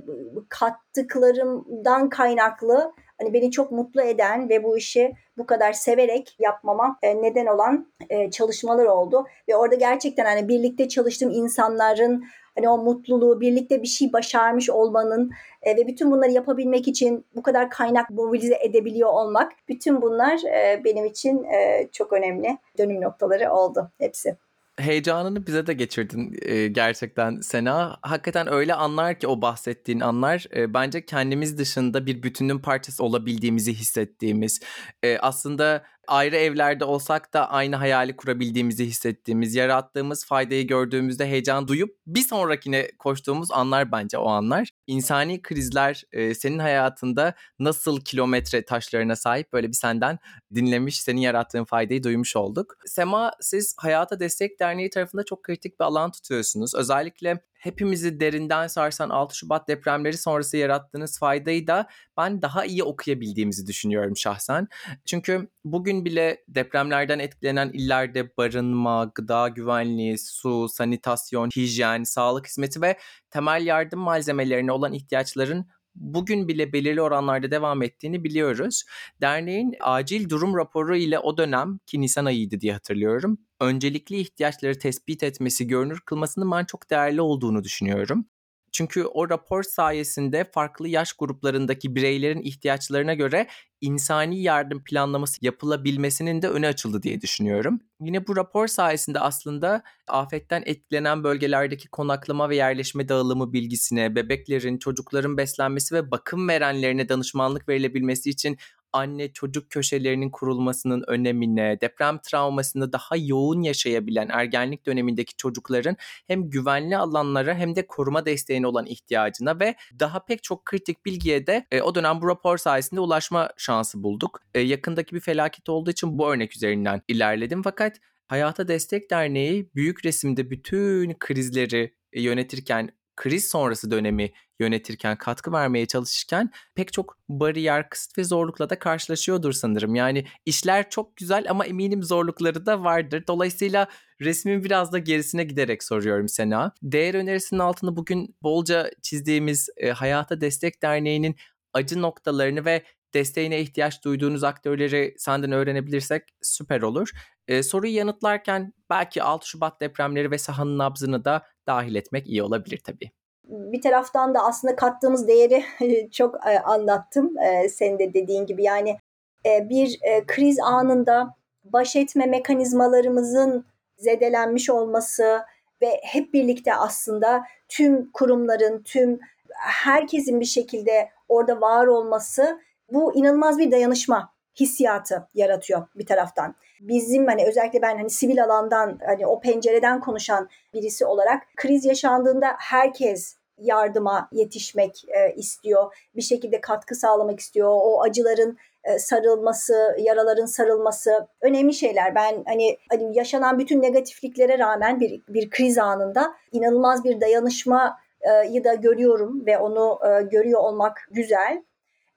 kattıklarımdan 0.48 2.08
kaynaklı 2.08 2.92
hani 3.22 3.32
beni 3.32 3.50
çok 3.50 3.72
mutlu 3.72 4.02
eden 4.02 4.48
ve 4.48 4.64
bu 4.64 4.78
işi 4.78 5.12
bu 5.38 5.46
kadar 5.46 5.72
severek 5.72 6.36
yapmama 6.38 6.98
e, 7.02 7.22
neden 7.22 7.46
olan 7.46 7.92
e, 8.10 8.30
çalışmalar 8.30 8.84
oldu. 8.84 9.26
Ve 9.48 9.56
orada 9.56 9.74
gerçekten 9.74 10.24
hani 10.24 10.48
birlikte 10.48 10.88
çalıştığım 10.88 11.30
insanların 11.30 12.24
hani 12.54 12.68
o 12.68 12.78
mutluluğu, 12.78 13.40
birlikte 13.40 13.82
bir 13.82 13.86
şey 13.86 14.12
başarmış 14.12 14.70
olmanın 14.70 15.30
e, 15.62 15.76
ve 15.76 15.86
bütün 15.86 16.10
bunları 16.10 16.30
yapabilmek 16.30 16.88
için 16.88 17.26
bu 17.34 17.42
kadar 17.42 17.70
kaynak 17.70 18.10
mobilize 18.10 18.58
edebiliyor 18.60 19.12
olmak, 19.12 19.52
bütün 19.68 20.02
bunlar 20.02 20.40
benim 20.84 21.04
için 21.04 21.46
çok 21.92 22.12
önemli 22.12 22.58
dönüm 22.78 23.00
noktaları 23.00 23.52
oldu 23.52 23.90
hepsi 23.98 24.36
heyecanını 24.78 25.46
bize 25.46 25.66
de 25.66 25.72
geçirdin 25.72 26.36
e, 26.42 26.68
gerçekten 26.68 27.40
Sena. 27.40 27.96
Hakikaten 28.02 28.52
öyle 28.52 28.74
anlar 28.74 29.18
ki 29.18 29.26
o 29.26 29.42
bahsettiğin 29.42 30.00
anlar 30.00 30.46
e, 30.56 30.74
bence 30.74 31.06
kendimiz 31.06 31.58
dışında 31.58 32.06
bir 32.06 32.22
bütünün 32.22 32.58
parçası 32.58 33.04
olabildiğimizi 33.04 33.74
hissettiğimiz. 33.74 34.60
E, 35.02 35.18
aslında 35.18 35.84
ayrı 36.08 36.36
evlerde 36.36 36.84
olsak 36.84 37.34
da 37.34 37.50
aynı 37.50 37.76
hayali 37.76 38.16
kurabildiğimizi 38.16 38.86
hissettiğimiz, 38.86 39.54
yarattığımız 39.54 40.26
faydayı 40.26 40.66
gördüğümüzde 40.66 41.26
heyecan 41.26 41.68
duyup 41.68 41.96
bir 42.06 42.20
sonrakine 42.20 42.90
koştuğumuz 42.98 43.50
anlar 43.50 43.92
bence 43.92 44.18
o 44.18 44.28
anlar. 44.28 44.68
İnsani 44.86 45.42
krizler 45.42 46.02
e, 46.12 46.34
senin 46.34 46.58
hayatında 46.58 47.34
nasıl 47.58 48.00
kilometre 48.00 48.64
taşlarına 48.64 49.16
sahip 49.16 49.52
böyle 49.52 49.68
bir 49.68 49.76
senden 49.76 50.18
dinlemiş, 50.54 51.00
senin 51.00 51.20
yarattığın 51.20 51.64
faydayı 51.64 52.02
duymuş 52.02 52.36
olduk. 52.36 52.76
Sema 52.86 53.32
siz 53.40 53.74
Hayata 53.78 54.20
Destek 54.20 54.60
Derneği 54.60 54.90
tarafında 54.90 55.24
çok 55.24 55.42
kritik 55.42 55.80
bir 55.80 55.84
alan 55.84 56.12
tutuyorsunuz. 56.12 56.74
Özellikle 56.74 57.40
hepimizi 57.62 58.20
derinden 58.20 58.66
sarsan 58.66 59.10
6 59.10 59.36
Şubat 59.36 59.68
depremleri 59.68 60.16
sonrası 60.16 60.56
yarattığınız 60.56 61.18
faydayı 61.18 61.66
da 61.66 61.88
ben 62.16 62.42
daha 62.42 62.64
iyi 62.64 62.84
okuyabildiğimizi 62.84 63.66
düşünüyorum 63.66 64.16
şahsen. 64.16 64.68
Çünkü 65.06 65.48
bugün 65.64 66.04
bile 66.04 66.44
depremlerden 66.48 67.18
etkilenen 67.18 67.70
illerde 67.72 68.36
barınma, 68.36 69.12
gıda 69.14 69.48
güvenliği, 69.48 70.18
su, 70.18 70.68
sanitasyon, 70.68 71.50
hijyen, 71.56 72.02
sağlık 72.02 72.46
hizmeti 72.46 72.82
ve 72.82 72.98
temel 73.30 73.66
yardım 73.66 74.00
malzemelerine 74.00 74.72
olan 74.72 74.92
ihtiyaçların 74.92 75.66
bugün 75.94 76.48
bile 76.48 76.72
belirli 76.72 77.02
oranlarda 77.02 77.50
devam 77.50 77.82
ettiğini 77.82 78.24
biliyoruz. 78.24 78.84
Derneğin 79.20 79.74
acil 79.80 80.28
durum 80.28 80.56
raporu 80.56 80.96
ile 80.96 81.18
o 81.18 81.36
dönem 81.36 81.78
ki 81.86 82.00
Nisan 82.00 82.24
ayıydı 82.24 82.60
diye 82.60 82.72
hatırlıyorum. 82.72 83.38
Öncelikli 83.62 84.16
ihtiyaçları 84.16 84.78
tespit 84.78 85.22
etmesi, 85.22 85.66
görünür 85.66 86.00
kılmasının 86.00 86.50
ben 86.50 86.64
çok 86.64 86.90
değerli 86.90 87.20
olduğunu 87.20 87.64
düşünüyorum. 87.64 88.26
Çünkü 88.72 89.04
o 89.04 89.30
rapor 89.30 89.62
sayesinde 89.62 90.50
farklı 90.54 90.88
yaş 90.88 91.12
gruplarındaki 91.12 91.94
bireylerin 91.94 92.42
ihtiyaçlarına 92.42 93.14
göre 93.14 93.46
insani 93.80 94.42
yardım 94.42 94.84
planlaması 94.84 95.44
yapılabilmesinin 95.44 96.42
de 96.42 96.48
öne 96.48 96.68
açıldı 96.68 97.02
diye 97.02 97.20
düşünüyorum. 97.20 97.80
Yine 98.00 98.26
bu 98.26 98.36
rapor 98.36 98.66
sayesinde 98.66 99.20
aslında 99.20 99.82
afetten 100.08 100.62
etkilenen 100.66 101.24
bölgelerdeki 101.24 101.88
konaklama 101.88 102.48
ve 102.48 102.56
yerleşme 102.56 103.08
dağılımı 103.08 103.52
bilgisine, 103.52 104.14
bebeklerin, 104.14 104.78
çocukların 104.78 105.36
beslenmesi 105.36 105.94
ve 105.94 106.10
bakım 106.10 106.48
verenlerine 106.48 107.08
danışmanlık 107.08 107.68
verilebilmesi 107.68 108.30
için 108.30 108.58
anne 108.92 109.32
çocuk 109.32 109.70
köşelerinin 109.70 110.30
kurulmasının 110.30 111.04
önemine, 111.06 111.80
deprem 111.80 112.18
travmasını 112.18 112.92
daha 112.92 113.16
yoğun 113.16 113.62
yaşayabilen 113.62 114.28
ergenlik 114.28 114.86
dönemindeki 114.86 115.36
çocukların 115.36 115.96
hem 116.26 116.50
güvenli 116.50 116.96
alanlara 116.96 117.54
hem 117.54 117.76
de 117.76 117.86
koruma 117.86 118.26
desteğine 118.26 118.66
olan 118.66 118.86
ihtiyacına 118.86 119.60
ve 119.60 119.74
daha 120.00 120.24
pek 120.24 120.42
çok 120.42 120.64
kritik 120.64 121.06
bilgiye 121.06 121.46
de 121.46 121.66
e, 121.70 121.82
o 121.82 121.94
dönem 121.94 122.20
bu 122.22 122.28
rapor 122.28 122.58
sayesinde 122.58 123.00
ulaşma 123.00 123.50
şansı 123.56 124.02
bulduk. 124.02 124.40
E, 124.54 124.60
yakındaki 124.60 125.14
bir 125.14 125.20
felaket 125.20 125.68
olduğu 125.68 125.90
için 125.90 126.18
bu 126.18 126.32
örnek 126.32 126.56
üzerinden 126.56 127.02
ilerledim 127.08 127.62
fakat 127.62 127.96
Hayata 128.28 128.68
Destek 128.68 129.10
Derneği 129.10 129.70
büyük 129.74 130.04
resimde 130.04 130.50
bütün 130.50 131.14
krizleri 131.14 131.94
yönetirken 132.14 132.90
kriz 133.16 133.48
sonrası 133.48 133.90
dönemi 133.90 134.32
yönetirken, 134.60 135.16
katkı 135.16 135.52
vermeye 135.52 135.86
çalışırken 135.86 136.50
pek 136.74 136.92
çok 136.92 137.18
bariyer, 137.28 137.88
kısıt 137.88 138.18
ve 138.18 138.24
zorlukla 138.24 138.70
da 138.70 138.78
karşılaşıyordur 138.78 139.52
sanırım. 139.52 139.94
Yani 139.94 140.24
işler 140.46 140.90
çok 140.90 141.16
güzel 141.16 141.46
ama 141.50 141.66
eminim 141.66 142.02
zorlukları 142.02 142.66
da 142.66 142.84
vardır. 142.84 143.24
Dolayısıyla 143.28 143.88
resmin 144.20 144.64
biraz 144.64 144.92
da 144.92 144.98
gerisine 144.98 145.44
giderek 145.44 145.82
soruyorum 145.82 146.28
Sena. 146.28 146.72
Değer 146.82 147.14
önerisinin 147.14 147.60
altını 147.60 147.96
bugün 147.96 148.36
bolca 148.42 148.90
çizdiğimiz 149.02 149.68
e, 149.76 149.90
Hayata 149.90 150.40
Destek 150.40 150.82
Derneği'nin 150.82 151.36
acı 151.72 152.02
noktalarını 152.02 152.64
ve 152.64 152.82
desteğine 153.14 153.60
ihtiyaç 153.60 154.04
duyduğunuz 154.04 154.44
aktörleri 154.44 155.14
senden 155.18 155.52
öğrenebilirsek 155.52 156.22
süper 156.42 156.82
olur. 156.82 157.10
E, 157.48 157.62
soruyu 157.62 157.94
yanıtlarken 157.94 158.72
belki 158.90 159.22
6 159.22 159.48
Şubat 159.48 159.80
depremleri 159.80 160.30
ve 160.30 160.38
sahanın 160.38 160.78
nabzını 160.78 161.24
da 161.24 161.46
dahil 161.66 161.94
etmek 161.94 162.28
iyi 162.28 162.42
olabilir 162.42 162.80
tabii. 162.84 163.10
Bir 163.44 163.80
taraftan 163.80 164.34
da 164.34 164.44
aslında 164.44 164.76
kattığımız 164.76 165.28
değeri 165.28 165.64
çok 166.12 166.46
e, 166.46 166.58
anlattım 166.58 167.38
e, 167.38 167.68
senin 167.68 167.98
de 167.98 168.14
dediğin 168.14 168.46
gibi. 168.46 168.62
Yani 168.62 168.98
e, 169.46 169.68
bir 169.68 170.00
kriz 170.26 170.60
anında 170.60 171.34
baş 171.64 171.96
etme 171.96 172.26
mekanizmalarımızın 172.26 173.66
zedelenmiş 173.96 174.70
olması 174.70 175.42
ve 175.82 176.00
hep 176.02 176.34
birlikte 176.34 176.74
aslında 176.74 177.44
tüm 177.68 178.12
kurumların, 178.12 178.82
tüm 178.82 179.20
herkesin 179.54 180.40
bir 180.40 180.44
şekilde 180.44 181.08
orada 181.28 181.60
var 181.60 181.86
olması 181.86 182.60
bu 182.92 183.14
inanılmaz 183.14 183.58
bir 183.58 183.70
dayanışma 183.70 184.31
hissiyatı 184.60 185.28
yaratıyor 185.34 185.86
bir 185.94 186.06
taraftan. 186.06 186.54
Bizim 186.80 187.26
hani 187.26 187.46
özellikle 187.46 187.82
ben 187.82 187.96
hani 187.96 188.10
sivil 188.10 188.44
alandan 188.44 188.98
hani 189.06 189.26
o 189.26 189.40
pencereden 189.40 190.00
konuşan 190.00 190.48
birisi 190.74 191.06
olarak 191.06 191.42
kriz 191.56 191.84
yaşandığında 191.84 192.54
herkes 192.58 193.36
yardıma 193.58 194.28
yetişmek 194.32 195.04
e, 195.08 195.34
istiyor. 195.34 195.94
Bir 196.16 196.22
şekilde 196.22 196.60
katkı 196.60 196.94
sağlamak 196.94 197.40
istiyor. 197.40 197.68
O 197.72 198.02
acıların 198.02 198.58
e, 198.84 198.98
sarılması, 198.98 199.96
yaraların 199.98 200.46
sarılması 200.46 201.28
önemli 201.40 201.74
şeyler. 201.74 202.14
Ben 202.14 202.42
hani 202.46 202.78
hani 202.90 203.16
yaşanan 203.16 203.58
bütün 203.58 203.82
negatifliklere 203.82 204.58
rağmen 204.58 205.00
bir 205.00 205.22
bir 205.28 205.50
kriz 205.50 205.78
anında 205.78 206.34
inanılmaz 206.52 207.04
bir 207.04 207.20
dayanışmayı 207.20 208.64
da 208.64 208.74
görüyorum 208.74 209.46
ve 209.46 209.58
onu 209.58 209.98
e, 210.06 210.22
görüyor 210.22 210.60
olmak 210.60 211.08
güzel. 211.10 211.62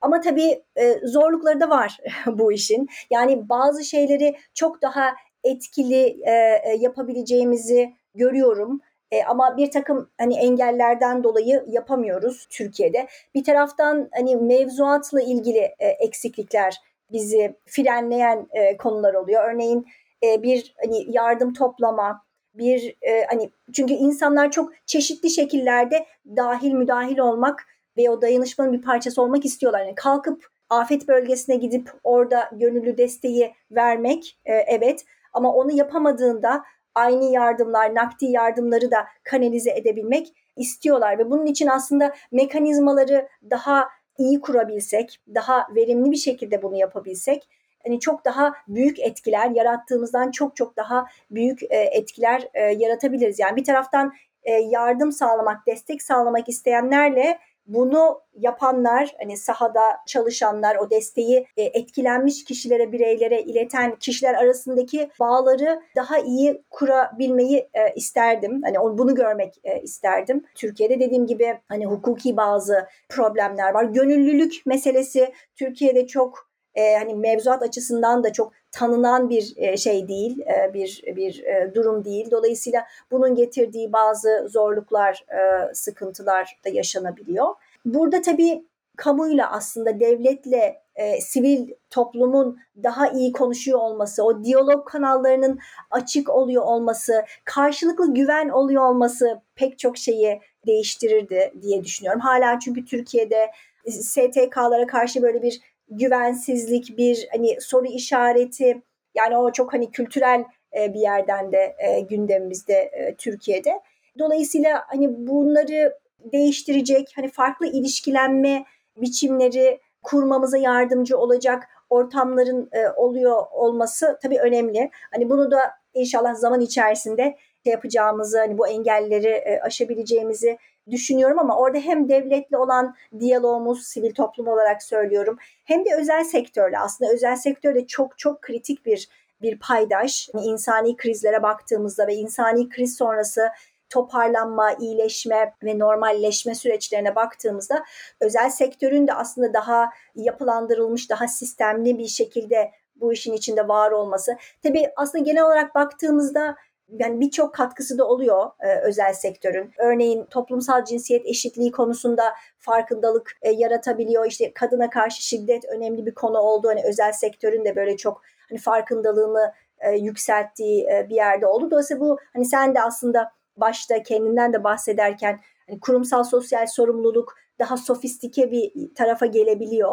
Ama 0.06 0.20
tabii 0.20 0.62
e, 0.76 1.06
zorlukları 1.06 1.60
da 1.60 1.70
var 1.70 1.98
bu 2.26 2.52
işin. 2.52 2.88
Yani 3.10 3.48
bazı 3.48 3.84
şeyleri 3.84 4.36
çok 4.54 4.82
daha 4.82 5.14
etkili 5.44 6.16
e, 6.26 6.32
e, 6.64 6.76
yapabileceğimizi 6.78 7.94
görüyorum. 8.14 8.80
E, 9.10 9.24
ama 9.24 9.56
bir 9.56 9.70
takım 9.70 10.10
hani 10.18 10.36
engellerden 10.36 11.24
dolayı 11.24 11.64
yapamıyoruz 11.68 12.46
Türkiye'de. 12.50 13.06
Bir 13.34 13.44
taraftan 13.44 14.08
hani 14.14 14.36
mevzuatla 14.36 15.20
ilgili 15.20 15.74
e, 15.78 15.88
eksiklikler 15.88 16.76
bizi 17.12 17.56
frenleyen 17.66 18.46
e, 18.50 18.76
konular 18.76 19.14
oluyor. 19.14 19.50
Örneğin 19.50 19.86
e, 20.22 20.42
bir 20.42 20.74
hani 20.84 21.04
yardım 21.08 21.52
toplama, 21.52 22.22
bir 22.54 22.96
e, 23.02 23.24
hani 23.24 23.50
çünkü 23.72 23.94
insanlar 23.94 24.50
çok 24.50 24.72
çeşitli 24.86 25.30
şekillerde 25.30 26.06
dahil 26.36 26.72
müdahil 26.72 27.18
olmak 27.18 27.66
ve 27.96 28.10
o 28.10 28.22
dayanışmanın 28.22 28.72
bir 28.72 28.82
parçası 28.82 29.22
olmak 29.22 29.44
istiyorlar. 29.44 29.80
Yani 29.80 29.94
kalkıp 29.94 30.46
afet 30.70 31.08
bölgesine 31.08 31.56
gidip 31.56 31.90
orada 32.04 32.50
gönüllü 32.52 32.98
desteği 32.98 33.54
vermek 33.70 34.38
e, 34.44 34.54
evet 34.54 35.04
ama 35.32 35.52
onu 35.52 35.72
yapamadığında 35.72 36.64
aynı 36.94 37.24
yardımlar, 37.24 37.94
nakdi 37.94 38.26
yardımları 38.26 38.90
da 38.90 39.06
kanalize 39.24 39.70
edebilmek 39.70 40.32
istiyorlar 40.56 41.18
ve 41.18 41.30
bunun 41.30 41.46
için 41.46 41.66
aslında 41.66 42.14
mekanizmaları 42.32 43.28
daha 43.50 43.88
iyi 44.18 44.40
kurabilsek, 44.40 45.20
daha 45.34 45.66
verimli 45.74 46.10
bir 46.10 46.16
şekilde 46.16 46.62
bunu 46.62 46.76
yapabilsek 46.76 47.48
hani 47.86 48.00
çok 48.00 48.24
daha 48.24 48.52
büyük 48.68 49.00
etkiler 49.00 49.50
yarattığımızdan 49.50 50.30
çok 50.30 50.56
çok 50.56 50.76
daha 50.76 51.06
büyük 51.30 51.62
e, 51.62 51.76
etkiler 51.76 52.48
e, 52.54 52.60
yaratabiliriz. 52.60 53.38
Yani 53.38 53.56
bir 53.56 53.64
taraftan 53.64 54.12
e, 54.42 54.52
yardım 54.52 55.12
sağlamak, 55.12 55.66
destek 55.66 56.02
sağlamak 56.02 56.48
isteyenlerle 56.48 57.38
bunu 57.66 58.20
yapanlar 58.34 59.14
hani 59.20 59.36
sahada 59.36 59.80
çalışanlar 60.06 60.76
o 60.76 60.90
desteği 60.90 61.46
e, 61.56 61.62
etkilenmiş 61.62 62.44
kişilere 62.44 62.92
bireylere 62.92 63.42
ileten 63.42 63.96
kişiler 63.96 64.34
arasındaki 64.34 65.10
bağları 65.20 65.82
daha 65.96 66.18
iyi 66.18 66.62
kurabilmeyi 66.70 67.68
e, 67.74 67.94
isterdim. 67.94 68.60
Hani 68.64 68.98
bunu 68.98 69.14
görmek 69.14 69.54
e, 69.64 69.80
isterdim. 69.80 70.44
Türkiye'de 70.54 71.00
dediğim 71.00 71.26
gibi 71.26 71.58
hani 71.68 71.86
hukuki 71.86 72.36
bazı 72.36 72.88
problemler 73.08 73.74
var. 73.74 73.84
Gönüllülük 73.84 74.66
meselesi 74.66 75.32
Türkiye'de 75.56 76.06
çok 76.06 76.46
e, 76.76 76.96
hani 76.96 77.14
mevzuat 77.14 77.62
açısından 77.62 78.24
da 78.24 78.32
çok 78.32 78.52
tanınan 78.70 79.30
bir 79.30 79.52
e, 79.56 79.76
şey 79.76 80.08
değil, 80.08 80.40
e, 80.40 80.74
bir 80.74 81.02
bir 81.06 81.44
e, 81.44 81.74
durum 81.74 82.04
değil. 82.04 82.30
Dolayısıyla 82.30 82.86
bunun 83.10 83.34
getirdiği 83.34 83.92
bazı 83.92 84.46
zorluklar, 84.48 85.24
e, 85.30 85.74
sıkıntılar 85.74 86.58
da 86.64 86.68
yaşanabiliyor. 86.68 87.54
Burada 87.84 88.22
tabii 88.22 88.64
kamuyla 88.96 89.52
aslında 89.52 90.00
devletle 90.00 90.82
e, 90.96 91.20
sivil 91.20 91.70
toplumun 91.90 92.58
daha 92.82 93.08
iyi 93.08 93.32
konuşuyor 93.32 93.78
olması, 93.78 94.24
o 94.24 94.44
diyalog 94.44 94.88
kanallarının 94.88 95.58
açık 95.90 96.30
oluyor 96.30 96.62
olması, 96.62 97.24
karşılıklı 97.44 98.14
güven 98.14 98.48
oluyor 98.48 98.82
olması 98.82 99.40
pek 99.54 99.78
çok 99.78 99.98
şeyi 99.98 100.40
değiştirirdi 100.66 101.52
diye 101.62 101.84
düşünüyorum. 101.84 102.20
Hala 102.20 102.58
çünkü 102.58 102.84
Türkiye'de 102.84 103.50
STK'lara 103.90 104.86
karşı 104.86 105.22
böyle 105.22 105.42
bir 105.42 105.60
güvensizlik, 105.88 106.98
bir 106.98 107.28
hani 107.32 107.60
soru 107.60 107.86
işareti 107.86 108.82
yani 109.14 109.36
o 109.36 109.52
çok 109.52 109.72
hani 109.72 109.90
kültürel 109.90 110.44
e, 110.76 110.94
bir 110.94 111.00
yerden 111.00 111.52
de 111.52 111.76
e, 111.78 112.00
gündemimizde 112.00 112.74
e, 112.74 113.14
Türkiye'de. 113.14 113.80
Dolayısıyla 114.18 114.84
hani 114.86 115.26
bunları 115.26 115.98
değiştirecek, 116.32 117.12
hani 117.16 117.28
farklı 117.28 117.66
ilişkilenme 117.66 118.64
biçimleri 118.96 119.80
kurmamıza 120.02 120.58
yardımcı 120.58 121.18
olacak 121.18 121.68
ortamların 121.90 122.70
oluyor 122.96 123.42
olması 123.52 124.18
tabii 124.22 124.38
önemli. 124.38 124.90
Hani 125.14 125.30
bunu 125.30 125.50
da 125.50 125.58
inşallah 125.94 126.34
zaman 126.34 126.60
içerisinde 126.60 127.36
yapacağımızı, 127.64 128.38
hani 128.38 128.58
bu 128.58 128.68
engelleri 128.68 129.60
aşabileceğimizi 129.62 130.58
düşünüyorum 130.90 131.38
ama 131.38 131.58
orada 131.58 131.78
hem 131.78 132.08
devletle 132.08 132.58
olan 132.58 132.94
diyalogumuz 133.18 133.86
sivil 133.86 134.14
toplum 134.14 134.48
olarak 134.48 134.82
söylüyorum 134.82 135.38
hem 135.64 135.84
de 135.84 135.94
özel 135.98 136.24
sektörle 136.24 136.78
aslında 136.78 137.12
özel 137.12 137.36
sektör 137.36 137.74
de 137.74 137.86
çok 137.86 138.18
çok 138.18 138.42
kritik 138.42 138.86
bir 138.86 139.08
bir 139.42 139.58
paydaş. 139.58 140.28
İnsani 140.42 140.96
krizlere 140.96 141.42
baktığımızda 141.42 142.06
ve 142.06 142.14
insani 142.14 142.68
kriz 142.68 142.96
sonrası 142.96 143.48
toparlanma, 143.90 144.72
iyileşme 144.72 145.54
ve 145.62 145.78
normalleşme 145.78 146.54
süreçlerine 146.54 147.14
baktığımızda 147.14 147.84
özel 148.20 148.50
sektörün 148.50 149.06
de 149.06 149.12
aslında 149.12 149.52
daha 149.52 149.90
yapılandırılmış, 150.14 151.10
daha 151.10 151.28
sistemli 151.28 151.98
bir 151.98 152.06
şekilde 152.06 152.70
bu 152.96 153.12
işin 153.12 153.32
içinde 153.32 153.68
var 153.68 153.90
olması. 153.90 154.36
Tabii 154.62 154.90
aslında 154.96 155.24
genel 155.24 155.44
olarak 155.44 155.74
baktığımızda 155.74 156.56
yani 156.88 157.20
birçok 157.20 157.54
katkısı 157.54 157.98
da 157.98 158.08
oluyor 158.08 158.50
e, 158.60 158.80
özel 158.80 159.12
sektörün. 159.12 159.72
Örneğin 159.78 160.24
toplumsal 160.24 160.84
cinsiyet 160.84 161.26
eşitliği 161.26 161.70
konusunda 161.70 162.34
farkındalık 162.58 163.32
e, 163.42 163.50
yaratabiliyor. 163.50 164.26
İşte 164.26 164.52
kadına 164.54 164.90
karşı 164.90 165.22
şiddet 165.22 165.64
önemli 165.64 166.06
bir 166.06 166.14
konu 166.14 166.38
oldu. 166.38 166.68
Hani 166.68 166.82
özel 166.84 167.12
sektörün 167.12 167.64
de 167.64 167.76
böyle 167.76 167.96
çok 167.96 168.22
hani 168.48 168.58
farkındalığını 168.58 169.52
e, 169.78 169.90
yükselttiği 169.92 170.86
e, 170.86 171.06
bir 171.08 171.14
yerde 171.14 171.46
oldu. 171.46 171.70
Dolayısıyla 171.70 172.00
bu 172.00 172.18
hani 172.32 172.44
sen 172.44 172.74
de 172.74 172.82
aslında 172.82 173.32
başta 173.56 174.02
kendinden 174.02 174.52
de 174.52 174.64
bahsederken 174.64 175.40
hani 175.68 175.80
kurumsal 175.80 176.24
sosyal 176.24 176.66
sorumluluk 176.66 177.34
daha 177.58 177.76
sofistike 177.76 178.50
bir 178.50 178.94
tarafa 178.94 179.26
gelebiliyor. 179.26 179.92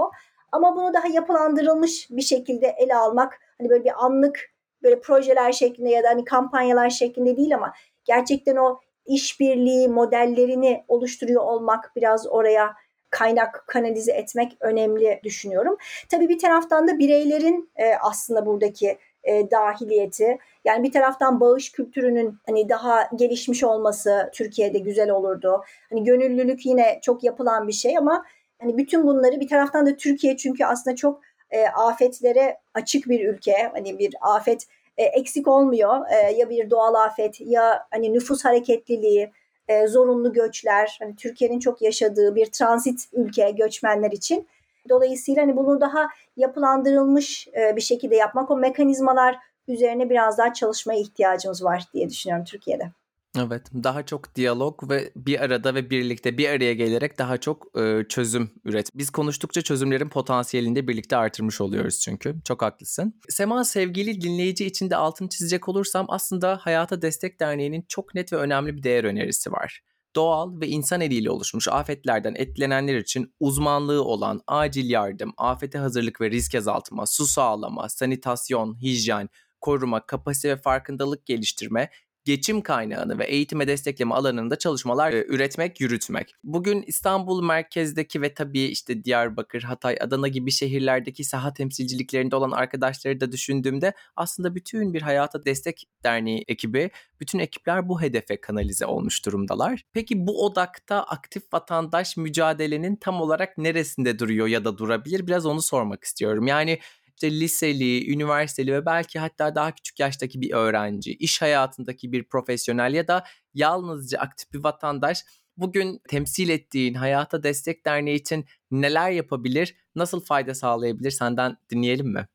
Ama 0.51 0.75
bunu 0.75 0.93
daha 0.93 1.08
yapılandırılmış 1.08 2.08
bir 2.12 2.21
şekilde 2.21 2.67
ele 2.67 2.95
almak 2.95 3.39
hani 3.58 3.69
böyle 3.69 3.84
bir 3.84 4.06
anlık 4.06 4.52
böyle 4.83 5.01
projeler 5.01 5.51
şeklinde 5.51 5.89
ya 5.89 6.03
da 6.03 6.09
hani 6.09 6.25
kampanyalar 6.25 6.89
şeklinde 6.89 7.37
değil 7.37 7.55
ama 7.55 7.73
gerçekten 8.05 8.55
o 8.55 8.79
işbirliği 9.05 9.87
modellerini 9.87 10.83
oluşturuyor 10.87 11.43
olmak 11.43 11.91
biraz 11.95 12.27
oraya 12.27 12.73
kaynak 13.09 13.63
kanalize 13.67 14.11
etmek 14.11 14.57
önemli 14.59 15.19
düşünüyorum. 15.23 15.77
Tabii 16.09 16.29
bir 16.29 16.39
taraftan 16.39 16.87
da 16.87 16.99
bireylerin 16.99 17.69
e, 17.75 17.95
aslında 18.01 18.45
buradaki 18.45 18.97
e, 19.23 19.51
dahiliyeti 19.51 20.37
yani 20.65 20.83
bir 20.83 20.91
taraftan 20.91 21.39
bağış 21.39 21.71
kültürünün 21.71 22.37
hani 22.45 22.69
daha 22.69 23.09
gelişmiş 23.15 23.63
olması 23.63 24.29
Türkiye'de 24.33 24.79
güzel 24.79 25.09
olurdu. 25.09 25.63
Hani 25.89 26.03
gönüllülük 26.03 26.65
yine 26.65 26.99
çok 27.01 27.23
yapılan 27.23 27.67
bir 27.67 27.73
şey 27.73 27.97
ama 27.97 28.25
hani 28.61 28.77
bütün 28.77 29.07
bunları 29.07 29.39
bir 29.39 29.47
taraftan 29.47 29.85
da 29.85 29.97
Türkiye 29.97 30.37
çünkü 30.37 30.65
aslında 30.65 30.95
çok 30.95 31.21
e, 31.53 31.67
afetlere 31.67 32.57
açık 32.73 33.09
bir 33.09 33.29
ülke. 33.29 33.71
Hani 33.73 33.99
bir 33.99 34.15
afet 34.21 34.67
e, 34.97 35.03
eksik 35.03 35.47
olmuyor. 35.47 36.01
E, 36.11 36.31
ya 36.31 36.49
bir 36.49 36.69
doğal 36.69 36.93
afet 36.93 37.41
ya 37.41 37.87
hani 37.91 38.13
nüfus 38.13 38.45
hareketliliği, 38.45 39.31
e, 39.67 39.87
zorunlu 39.87 40.33
göçler. 40.33 40.97
Hani 41.01 41.15
Türkiye'nin 41.15 41.59
çok 41.59 41.81
yaşadığı 41.81 42.35
bir 42.35 42.45
transit 42.45 43.09
ülke 43.13 43.51
göçmenler 43.51 44.11
için. 44.11 44.47
Dolayısıyla 44.89 45.41
hani 45.41 45.57
bunu 45.57 45.81
daha 45.81 46.07
yapılandırılmış 46.37 47.47
e, 47.47 47.75
bir 47.75 47.81
şekilde 47.81 48.15
yapmak, 48.15 48.51
o 48.51 48.57
mekanizmalar 48.57 49.37
üzerine 49.67 50.09
biraz 50.09 50.37
daha 50.37 50.53
çalışmaya 50.53 50.99
ihtiyacımız 50.99 51.63
var 51.63 51.83
diye 51.93 52.09
düşünüyorum 52.09 52.45
Türkiye'de. 52.45 53.02
Evet, 53.37 53.67
daha 53.83 54.05
çok 54.05 54.35
diyalog 54.35 54.89
ve 54.89 55.11
bir 55.15 55.39
arada 55.39 55.75
ve 55.75 55.89
birlikte 55.89 56.37
bir 56.37 56.49
araya 56.49 56.73
gelerek 56.73 57.17
daha 57.19 57.37
çok 57.37 57.79
e, 57.79 58.05
çözüm 58.09 58.51
üret. 58.65 58.89
Biz 58.95 59.09
konuştukça 59.09 59.61
çözümlerin 59.61 60.09
potansiyelini 60.09 60.75
de 60.75 60.87
birlikte 60.87 61.17
artırmış 61.17 61.61
oluyoruz 61.61 61.99
çünkü. 61.99 62.35
Çok 62.45 62.61
haklısın. 62.61 63.19
Sema 63.29 63.63
sevgili 63.63 64.21
dinleyici 64.21 64.65
için 64.65 64.89
de 64.89 64.95
altını 64.95 65.29
çizecek 65.29 65.69
olursam 65.69 66.05
aslında 66.09 66.59
Hayata 66.61 67.01
Destek 67.01 67.39
Derneği'nin 67.39 67.85
çok 67.87 68.15
net 68.15 68.33
ve 68.33 68.37
önemli 68.37 68.77
bir 68.77 68.83
değer 68.83 69.03
önerisi 69.03 69.51
var 69.51 69.81
doğal 70.15 70.61
ve 70.61 70.67
insan 70.67 71.01
eliyle 71.01 71.29
oluşmuş 71.29 71.67
afetlerden 71.67 72.35
etkilenenler 72.35 72.95
için 72.95 73.33
uzmanlığı 73.39 74.03
olan 74.03 74.41
acil 74.47 74.89
yardım, 74.89 75.33
afete 75.37 75.77
hazırlık 75.77 76.21
ve 76.21 76.31
risk 76.31 76.55
azaltma, 76.55 77.05
su 77.05 77.25
sağlama, 77.25 77.89
sanitasyon, 77.89 78.81
hijyen, 78.81 79.29
koruma, 79.61 80.05
kapasite 80.05 80.49
ve 80.49 80.57
farkındalık 80.57 81.25
geliştirme 81.25 81.89
geçim 82.25 82.62
kaynağını 82.62 83.19
ve 83.19 83.25
eğitime 83.25 83.67
destekleme 83.67 84.15
alanında 84.15 84.55
çalışmalar 84.55 85.13
e, 85.13 85.25
üretmek, 85.27 85.81
yürütmek. 85.81 86.36
Bugün 86.43 86.83
İstanbul 86.88 87.43
merkezdeki 87.43 88.21
ve 88.21 88.33
tabii 88.33 88.62
işte 88.62 89.03
Diyarbakır, 89.03 89.63
Hatay, 89.63 89.97
Adana 90.01 90.27
gibi 90.27 90.51
şehirlerdeki 90.51 91.23
saha 91.23 91.53
temsilciliklerinde 91.53 92.36
olan 92.36 92.51
arkadaşları 92.51 93.19
da 93.19 93.31
düşündüğümde 93.31 93.93
aslında 94.15 94.55
bütün 94.55 94.93
bir 94.93 95.01
Hayata 95.01 95.45
Destek 95.45 95.88
Derneği 96.03 96.43
ekibi, 96.47 96.91
bütün 97.19 97.39
ekipler 97.39 97.89
bu 97.89 98.01
hedefe 98.01 98.41
kanalize 98.41 98.86
olmuş 98.86 99.25
durumdalar. 99.25 99.83
Peki 99.93 100.27
bu 100.27 100.45
odakta 100.45 101.03
aktif 101.03 101.43
vatandaş 101.53 102.17
mücadelenin 102.17 102.95
tam 102.95 103.21
olarak 103.21 103.57
neresinde 103.57 104.19
duruyor 104.19 104.47
ya 104.47 104.65
da 104.65 104.77
durabilir? 104.77 105.27
Biraz 105.27 105.45
onu 105.45 105.62
sormak 105.62 106.03
istiyorum. 106.03 106.47
Yani 106.47 106.79
işte 107.15 107.39
liseli, 107.39 108.13
üniversiteli 108.13 108.73
ve 108.73 108.86
belki 108.86 109.19
hatta 109.19 109.56
daha 109.56 109.71
küçük 109.71 109.99
yaştaki 109.99 110.41
bir 110.41 110.54
öğrenci, 110.54 111.13
iş 111.13 111.41
hayatındaki 111.41 112.12
bir 112.12 112.23
profesyonel 112.23 112.93
ya 112.93 113.08
da 113.08 113.23
yalnızca 113.54 114.19
aktif 114.19 114.54
bir 114.54 114.63
vatandaş 114.63 115.26
bugün 115.58 116.02
temsil 116.10 116.49
ettiğin 116.49 116.93
Hayata 116.93 117.43
Destek 117.43 117.86
Derneği 117.86 118.15
için 118.15 118.45
neler 118.71 119.12
yapabilir, 119.12 119.76
nasıl 119.95 120.21
fayda 120.21 120.56
sağlayabilir 120.56 121.12
senden 121.12 121.58
dinleyelim 121.69 122.08
mi? 122.08 122.28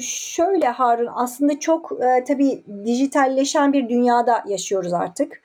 Şöyle 0.00 0.68
Harun 0.68 1.08
aslında 1.14 1.60
çok 1.60 1.92
e, 1.92 2.24
tabii 2.24 2.64
dijitalleşen 2.84 3.72
bir 3.72 3.88
dünyada 3.88 4.44
yaşıyoruz 4.48 4.92
artık. 4.92 5.42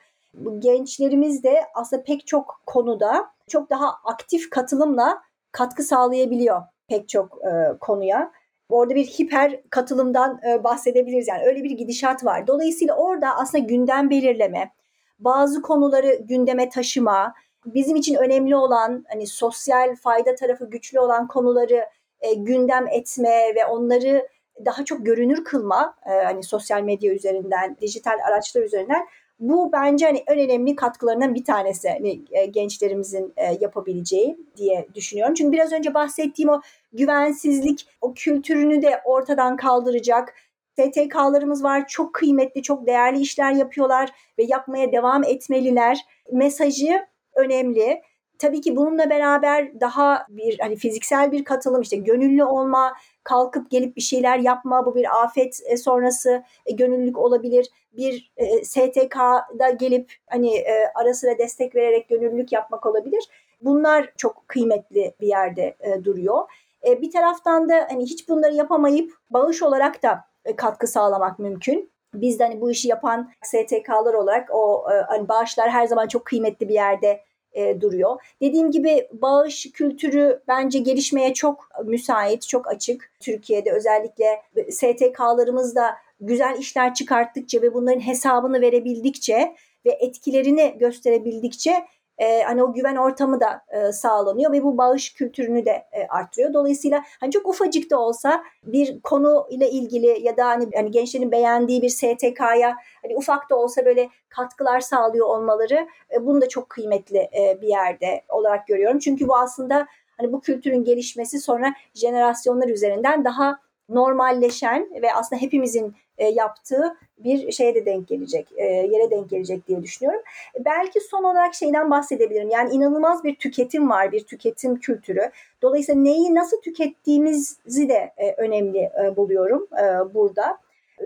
Gençlerimiz 0.58 1.42
de 1.42 1.60
aslında 1.74 2.02
pek 2.02 2.26
çok 2.26 2.62
konuda 2.66 3.30
çok 3.48 3.70
daha 3.70 3.88
aktif 4.04 4.50
katılımla 4.50 5.22
katkı 5.52 5.82
sağlayabiliyor 5.82 6.62
pek 6.88 7.08
çok 7.08 7.38
e, 7.44 7.78
konuya. 7.80 8.32
Orada 8.68 8.94
bir 8.94 9.06
hiper 9.06 9.60
katılımdan 9.70 10.40
e, 10.48 10.64
bahsedebiliriz. 10.64 11.28
Yani 11.28 11.42
öyle 11.46 11.64
bir 11.64 11.70
gidişat 11.70 12.24
var. 12.24 12.46
Dolayısıyla 12.46 12.96
orada 12.96 13.36
aslında 13.36 13.64
gündem 13.64 14.10
belirleme, 14.10 14.70
bazı 15.18 15.62
konuları 15.62 16.18
gündeme 16.20 16.68
taşıma, 16.68 17.34
bizim 17.66 17.96
için 17.96 18.14
önemli 18.14 18.56
olan 18.56 19.04
hani 19.12 19.26
sosyal 19.26 19.96
fayda 19.96 20.34
tarafı 20.34 20.70
güçlü 20.70 21.00
olan 21.00 21.28
konuları 21.28 21.86
e, 22.20 22.34
gündem 22.34 22.86
etme 22.90 23.54
ve 23.54 23.66
onları 23.66 24.28
daha 24.64 24.84
çok 24.84 25.06
görünür 25.06 25.44
kılma 25.44 25.96
e, 26.06 26.10
hani 26.10 26.42
sosyal 26.42 26.82
medya 26.82 27.12
üzerinden, 27.12 27.76
dijital 27.80 28.18
araçlar 28.28 28.62
üzerinden 28.62 29.06
bu 29.48 29.72
bence 29.72 30.06
hani 30.06 30.24
en 30.26 30.38
önemli 30.38 30.76
katkılarından 30.76 31.34
bir 31.34 31.44
tanesi 31.44 31.88
hani, 31.88 32.20
e, 32.30 32.46
gençlerimizin 32.46 33.32
e, 33.36 33.58
yapabileceği 33.60 34.36
diye 34.56 34.86
düşünüyorum. 34.94 35.34
Çünkü 35.34 35.52
biraz 35.52 35.72
önce 35.72 35.94
bahsettiğim 35.94 36.48
o 36.48 36.60
güvensizlik, 36.92 37.86
o 38.00 38.14
kültürünü 38.14 38.82
de 38.82 39.00
ortadan 39.04 39.56
kaldıracak. 39.56 40.34
STK'larımız 40.80 41.64
var. 41.64 41.88
Çok 41.88 42.14
kıymetli, 42.14 42.62
çok 42.62 42.86
değerli 42.86 43.20
işler 43.20 43.52
yapıyorlar 43.52 44.10
ve 44.38 44.44
yapmaya 44.48 44.92
devam 44.92 45.24
etmeliler. 45.24 45.98
Mesajı 46.32 47.06
önemli. 47.34 48.02
Tabii 48.38 48.60
ki 48.60 48.76
bununla 48.76 49.10
beraber 49.10 49.80
daha 49.80 50.26
bir 50.28 50.58
hani 50.58 50.76
fiziksel 50.76 51.32
bir 51.32 51.44
katılım 51.44 51.82
işte 51.82 51.96
gönüllü 51.96 52.44
olma, 52.44 52.94
kalkıp 53.24 53.70
gelip 53.70 53.96
bir 53.96 54.00
şeyler 54.00 54.38
yapma 54.38 54.86
bu 54.86 54.94
bir 54.94 55.22
afet 55.22 55.60
e, 55.66 55.76
sonrası 55.76 56.42
e, 56.66 56.72
gönüllülük 56.72 57.18
olabilir. 57.18 57.70
Bir 57.92 58.32
e, 58.36 58.64
STK'da 58.64 59.70
gelip 59.70 60.12
hani 60.26 60.56
e, 60.56 60.92
ara 60.94 61.14
sıra 61.14 61.38
destek 61.38 61.74
vererek 61.74 62.08
gönüllülük 62.08 62.52
yapmak 62.52 62.86
olabilir. 62.86 63.24
Bunlar 63.60 64.12
çok 64.16 64.48
kıymetli 64.48 65.14
bir 65.20 65.26
yerde 65.26 65.76
e, 65.80 66.04
duruyor. 66.04 66.50
E, 66.86 67.02
bir 67.02 67.10
taraftan 67.10 67.68
da 67.68 67.86
hani 67.90 68.04
hiç 68.04 68.28
bunları 68.28 68.54
yapamayıp 68.54 69.12
bağış 69.30 69.62
olarak 69.62 70.02
da 70.02 70.24
e, 70.44 70.56
katkı 70.56 70.86
sağlamak 70.86 71.38
mümkün. 71.38 71.90
Biz 72.14 72.38
de 72.38 72.44
hani 72.44 72.60
bu 72.60 72.70
işi 72.70 72.88
yapan 72.88 73.30
STK'lar 73.42 74.14
olarak 74.14 74.48
o 74.52 74.84
e, 74.92 74.94
hani 74.94 75.28
bağışlar 75.28 75.70
her 75.70 75.86
zaman 75.86 76.08
çok 76.08 76.24
kıymetli 76.24 76.68
bir 76.68 76.74
yerde 76.74 77.20
e, 77.54 77.80
duruyor. 77.80 78.20
Dediğim 78.40 78.70
gibi 78.70 79.08
bağış 79.12 79.66
kültürü 79.72 80.42
bence 80.48 80.78
gelişmeye 80.78 81.34
çok 81.34 81.68
müsait, 81.84 82.48
çok 82.48 82.68
açık. 82.68 83.10
Türkiye'de 83.20 83.72
özellikle 83.72 84.42
STK'larımız 84.70 85.74
da 85.74 85.94
güzel 86.20 86.58
işler 86.58 86.94
çıkarttıkça 86.94 87.62
ve 87.62 87.74
bunların 87.74 88.00
hesabını 88.00 88.60
verebildikçe 88.60 89.54
ve 89.86 89.90
etkilerini 89.90 90.76
gösterebildikçe 90.78 91.84
e, 92.18 92.42
hani 92.42 92.62
o 92.62 92.72
güven 92.72 92.96
ortamı 92.96 93.40
da 93.40 93.62
e, 93.68 93.92
sağlanıyor 93.92 94.52
ve 94.52 94.62
bu 94.62 94.78
bağış 94.78 95.14
kültürünü 95.14 95.64
de 95.64 95.70
e, 95.70 96.06
artırıyor. 96.08 96.54
Dolayısıyla 96.54 97.04
hani 97.20 97.30
çok 97.30 97.46
ufacık 97.46 97.90
da 97.90 97.98
olsa 97.98 98.44
bir 98.64 99.00
konu 99.00 99.46
ile 99.50 99.70
ilgili 99.70 100.26
ya 100.26 100.36
da 100.36 100.46
hani, 100.46 100.68
hani 100.74 100.90
gençlerin 100.90 101.32
beğendiği 101.32 101.82
bir 101.82 101.88
STK'ya 101.88 102.76
hani 103.02 103.16
ufak 103.16 103.50
da 103.50 103.56
olsa 103.56 103.84
böyle 103.84 104.08
katkılar 104.28 104.80
sağlıyor 104.80 105.26
olmaları 105.26 105.86
e, 106.12 106.26
bunu 106.26 106.40
da 106.40 106.48
çok 106.48 106.70
kıymetli 106.70 107.18
e, 107.18 107.58
bir 107.60 107.68
yerde 107.68 108.22
olarak 108.28 108.66
görüyorum. 108.66 108.98
Çünkü 108.98 109.28
bu 109.28 109.36
aslında 109.36 109.86
hani 110.16 110.32
bu 110.32 110.40
kültürün 110.40 110.84
gelişmesi 110.84 111.40
sonra 111.40 111.74
jenerasyonlar 111.94 112.68
üzerinden 112.68 113.24
daha 113.24 113.58
normalleşen 113.88 114.90
ve 115.02 115.14
aslında 115.14 115.42
hepimizin 115.42 115.94
e, 116.18 116.28
yaptığı 116.28 116.96
bir 117.18 117.52
şeye 117.52 117.74
de 117.74 117.86
denk 117.86 118.08
gelecek, 118.08 118.48
e, 118.56 118.64
yere 118.64 119.10
denk 119.10 119.30
gelecek 119.30 119.68
diye 119.68 119.82
düşünüyorum. 119.82 120.22
Belki 120.64 121.00
son 121.00 121.24
olarak 121.24 121.54
şeyden 121.54 121.90
bahsedebilirim. 121.90 122.50
Yani 122.50 122.74
inanılmaz 122.74 123.24
bir 123.24 123.34
tüketim 123.34 123.90
var, 123.90 124.12
bir 124.12 124.24
tüketim 124.24 124.76
kültürü. 124.76 125.30
Dolayısıyla 125.62 126.00
neyi 126.00 126.34
nasıl 126.34 126.60
tükettiğimizi 126.60 127.88
de 127.88 128.12
e, 128.16 128.32
önemli 128.32 128.78
e, 128.78 129.16
buluyorum 129.16 129.68
e, 129.72 130.14
burada. 130.14 130.58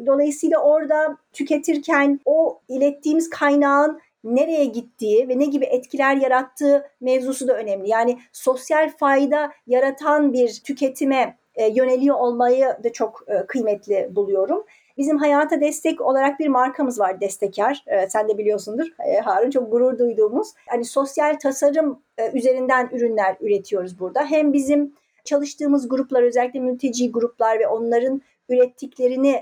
Dolayısıyla 0.07 0.59
orada 0.59 1.17
tüketirken 1.33 2.21
o 2.25 2.61
ilettiğimiz 2.69 3.31
kaynağın 3.31 4.01
nereye 4.25 4.65
gittiği 4.65 5.29
ve 5.29 5.39
ne 5.39 5.45
gibi 5.45 5.65
etkiler 5.65 6.17
yarattığı 6.17 6.87
mevzusu 7.01 7.49
da 7.49 7.57
önemli. 7.57 7.91
Yani 7.91 8.19
sosyal 8.33 8.91
fayda 8.97 9.53
yaratan 9.67 10.33
bir 10.33 10.61
tüketime 10.65 11.37
e, 11.55 11.67
yöneliyor 11.67 12.17
olmayı 12.17 12.77
da 12.85 12.93
çok 12.93 13.25
e, 13.29 13.47
kıymetli 13.47 14.09
buluyorum. 14.11 14.65
Bizim 14.99 15.18
hayata 15.18 15.61
destek 15.61 16.01
olarak 16.01 16.40
bir 16.40 16.49
markamız 16.49 17.01
var 17.01 17.20
Destekar. 17.20 17.84
E, 17.86 18.09
sen 18.09 18.28
de 18.28 18.38
biliyorsundur 18.38 18.86
Harun 19.24 19.51
çok 19.51 19.72
gurur 19.72 19.99
duyduğumuz. 19.99 20.49
Hani 20.68 20.84
sosyal 20.84 21.38
tasarım 21.38 22.03
üzerinden 22.32 22.88
ürünler 22.92 23.36
üretiyoruz 23.40 23.99
burada. 23.99 24.24
Hem 24.24 24.53
bizim 24.53 24.94
çalıştığımız 25.24 25.88
gruplar 25.88 26.22
özellikle 26.22 26.61
mülteci 26.61 27.12
gruplar 27.12 27.59
ve 27.59 27.68
onların 27.68 28.22
ürettiklerini 28.49 29.40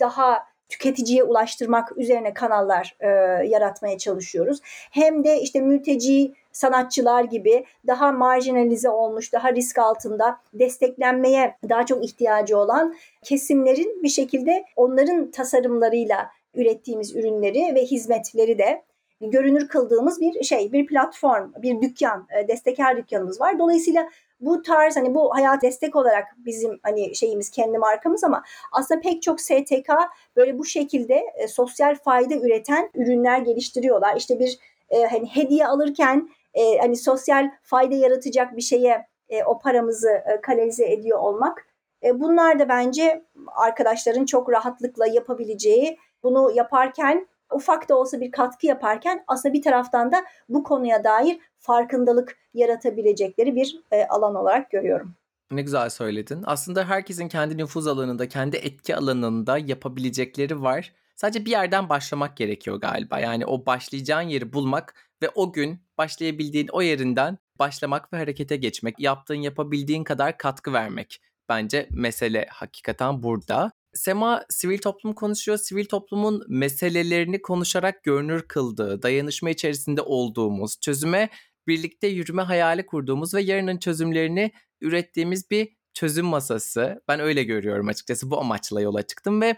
daha 0.00 0.38
tüketiciye 0.68 1.24
ulaştırmak 1.24 1.98
üzerine 1.98 2.34
kanallar 2.34 2.96
e, 3.00 3.08
yaratmaya 3.48 3.98
çalışıyoruz. 3.98 4.58
Hem 4.90 5.24
de 5.24 5.40
işte 5.40 5.60
mülteci 5.60 6.34
sanatçılar 6.54 7.24
gibi 7.24 7.64
daha 7.86 8.12
marjinalize 8.12 8.90
olmuş, 8.90 9.32
daha 9.32 9.52
risk 9.52 9.78
altında 9.78 10.36
desteklenmeye 10.54 11.56
daha 11.68 11.86
çok 11.86 12.04
ihtiyacı 12.04 12.58
olan 12.58 12.94
kesimlerin 13.22 14.02
bir 14.02 14.08
şekilde 14.08 14.64
onların 14.76 15.30
tasarımlarıyla 15.30 16.30
ürettiğimiz 16.54 17.16
ürünleri 17.16 17.74
ve 17.74 17.84
hizmetleri 17.84 18.58
de 18.58 18.82
görünür 19.20 19.68
kıldığımız 19.68 20.20
bir 20.20 20.42
şey, 20.42 20.72
bir 20.72 20.86
platform, 20.86 21.52
bir 21.62 21.82
dükkan, 21.82 22.26
e, 22.38 22.48
destekar 22.48 22.96
dükkanımız 22.96 23.40
var. 23.40 23.58
Dolayısıyla 23.58 24.08
bu 24.40 24.62
tarz 24.62 24.96
hani 24.96 25.14
bu 25.14 25.34
hayat 25.34 25.62
destek 25.62 25.96
olarak 25.96 26.24
bizim 26.36 26.78
hani 26.82 27.16
şeyimiz 27.16 27.50
kendi 27.50 27.78
markamız 27.78 28.24
ama 28.24 28.42
aslında 28.72 29.00
pek 29.00 29.22
çok 29.22 29.40
STK 29.40 29.90
böyle 30.36 30.58
bu 30.58 30.64
şekilde 30.64 31.24
e, 31.36 31.48
sosyal 31.48 31.94
fayda 31.94 32.34
üreten 32.34 32.90
ürünler 32.94 33.38
geliştiriyorlar. 33.38 34.16
İşte 34.16 34.38
bir 34.38 34.58
e, 34.90 35.04
hani 35.04 35.26
hediye 35.26 35.66
alırken 35.66 36.28
e, 36.54 36.78
hani 36.78 36.96
sosyal 36.96 37.50
fayda 37.62 37.94
yaratacak 37.94 38.56
bir 38.56 38.62
şeye 38.62 39.06
e, 39.28 39.44
o 39.44 39.58
paramızı 39.58 40.10
e, 40.10 40.40
kanalize 40.40 40.92
ediyor 40.92 41.18
olmak. 41.18 41.66
E, 42.02 42.20
bunlar 42.20 42.58
da 42.58 42.68
bence 42.68 43.24
arkadaşların 43.46 44.24
çok 44.24 44.50
rahatlıkla 44.50 45.06
yapabileceği, 45.06 45.98
bunu 46.22 46.52
yaparken 46.54 47.26
ufak 47.52 47.88
da 47.88 47.98
olsa 47.98 48.20
bir 48.20 48.30
katkı 48.30 48.66
yaparken 48.66 49.24
aslında 49.26 49.52
bir 49.52 49.62
taraftan 49.62 50.12
da 50.12 50.24
bu 50.48 50.62
konuya 50.62 51.04
dair 51.04 51.38
farkındalık 51.58 52.36
yaratabilecekleri 52.54 53.56
bir 53.56 53.80
e, 53.90 54.04
alan 54.04 54.34
olarak 54.34 54.70
görüyorum. 54.70 55.14
Ne 55.50 55.62
güzel 55.62 55.90
söyledin. 55.90 56.42
Aslında 56.46 56.84
herkesin 56.84 57.28
kendi 57.28 57.56
nüfuz 57.58 57.86
alanında, 57.86 58.28
kendi 58.28 58.56
etki 58.56 58.96
alanında 58.96 59.58
yapabilecekleri 59.58 60.62
var. 60.62 60.92
Sadece 61.16 61.44
bir 61.44 61.50
yerden 61.50 61.88
başlamak 61.88 62.36
gerekiyor 62.36 62.80
galiba. 62.80 63.18
Yani 63.18 63.46
o 63.46 63.66
başlayacağın 63.66 64.28
yeri 64.28 64.52
bulmak 64.52 64.94
ve 65.24 65.30
o 65.34 65.52
gün 65.52 65.80
başlayabildiğin 65.98 66.68
o 66.72 66.82
yerinden 66.82 67.38
başlamak 67.58 68.12
ve 68.12 68.16
harekete 68.16 68.56
geçmek. 68.56 69.00
Yaptığın, 69.00 69.34
yapabildiğin 69.34 70.04
kadar 70.04 70.38
katkı 70.38 70.72
vermek. 70.72 71.20
Bence 71.48 71.88
mesele 71.90 72.46
hakikaten 72.50 73.22
burada. 73.22 73.72
Sema 73.94 74.44
sivil 74.48 74.78
toplum 74.78 75.12
konuşuyor. 75.12 75.58
Sivil 75.58 75.84
toplumun 75.84 76.44
meselelerini 76.48 77.42
konuşarak 77.42 78.04
görünür 78.04 78.42
kıldığı, 78.48 79.02
dayanışma 79.02 79.50
içerisinde 79.50 80.02
olduğumuz, 80.02 80.80
çözüme 80.80 81.28
birlikte 81.66 82.06
yürüme 82.06 82.42
hayali 82.42 82.86
kurduğumuz 82.86 83.34
ve 83.34 83.42
yarının 83.42 83.78
çözümlerini 83.78 84.52
ürettiğimiz 84.80 85.50
bir 85.50 85.68
çözüm 85.94 86.26
masası. 86.26 87.02
Ben 87.08 87.20
öyle 87.20 87.44
görüyorum 87.44 87.88
açıkçası. 87.88 88.30
Bu 88.30 88.40
amaçla 88.40 88.80
yola 88.80 89.02
çıktım 89.02 89.40
ve 89.40 89.56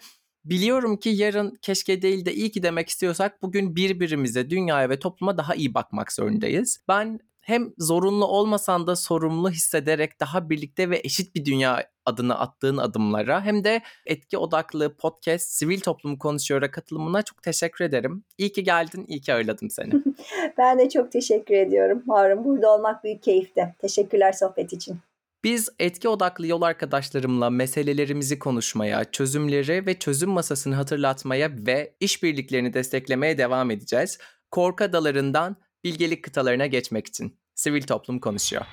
biliyorum 0.50 0.96
ki 0.96 1.08
yarın 1.08 1.54
keşke 1.62 2.02
değil 2.02 2.24
de 2.24 2.34
iyi 2.34 2.50
ki 2.50 2.62
demek 2.62 2.88
istiyorsak 2.88 3.42
bugün 3.42 3.76
birbirimize, 3.76 4.50
dünyaya 4.50 4.90
ve 4.90 4.98
topluma 4.98 5.38
daha 5.38 5.54
iyi 5.54 5.74
bakmak 5.74 6.12
zorundayız. 6.12 6.78
Ben 6.88 7.20
hem 7.40 7.72
zorunlu 7.78 8.26
olmasan 8.26 8.86
da 8.86 8.96
sorumlu 8.96 9.50
hissederek 9.50 10.20
daha 10.20 10.50
birlikte 10.50 10.90
ve 10.90 11.00
eşit 11.04 11.34
bir 11.34 11.44
dünya 11.44 11.90
adına 12.04 12.38
attığın 12.38 12.76
adımlara 12.76 13.44
hem 13.44 13.64
de 13.64 13.80
etki 14.06 14.38
odaklı 14.38 14.96
podcast 14.96 15.48
Sivil 15.50 15.80
Toplum 15.80 16.18
Konuşuyor'a 16.18 16.70
katılımına 16.70 17.22
çok 17.22 17.42
teşekkür 17.42 17.84
ederim. 17.84 18.24
İyi 18.38 18.52
ki 18.52 18.64
geldin, 18.64 19.04
iyi 19.08 19.20
ki 19.20 19.34
ağırladım 19.34 19.70
seni. 19.70 19.92
ben 20.58 20.78
de 20.78 20.88
çok 20.88 21.12
teşekkür 21.12 21.54
ediyorum 21.54 22.02
Harun. 22.08 22.44
Burada 22.44 22.74
olmak 22.74 23.04
büyük 23.04 23.22
keyifti. 23.22 23.74
Teşekkürler 23.78 24.32
sohbet 24.32 24.72
için. 24.72 24.98
Biz 25.44 25.68
etki 25.78 26.08
odaklı 26.08 26.46
yol 26.46 26.62
arkadaşlarımla 26.62 27.50
meselelerimizi 27.50 28.38
konuşmaya, 28.38 29.10
çözümleri 29.10 29.86
ve 29.86 29.98
çözüm 29.98 30.30
masasını 30.30 30.74
hatırlatmaya 30.74 31.50
ve 31.66 31.96
işbirliklerini 32.00 32.74
desteklemeye 32.74 33.38
devam 33.38 33.70
edeceğiz. 33.70 34.18
Korku 34.50 34.84
adalarından 34.84 35.56
bilgelik 35.84 36.24
kıtalarına 36.24 36.66
geçmek 36.66 37.06
için. 37.06 37.38
Sivil 37.54 37.82
toplum 37.82 38.20
konuşuyor. 38.20 38.66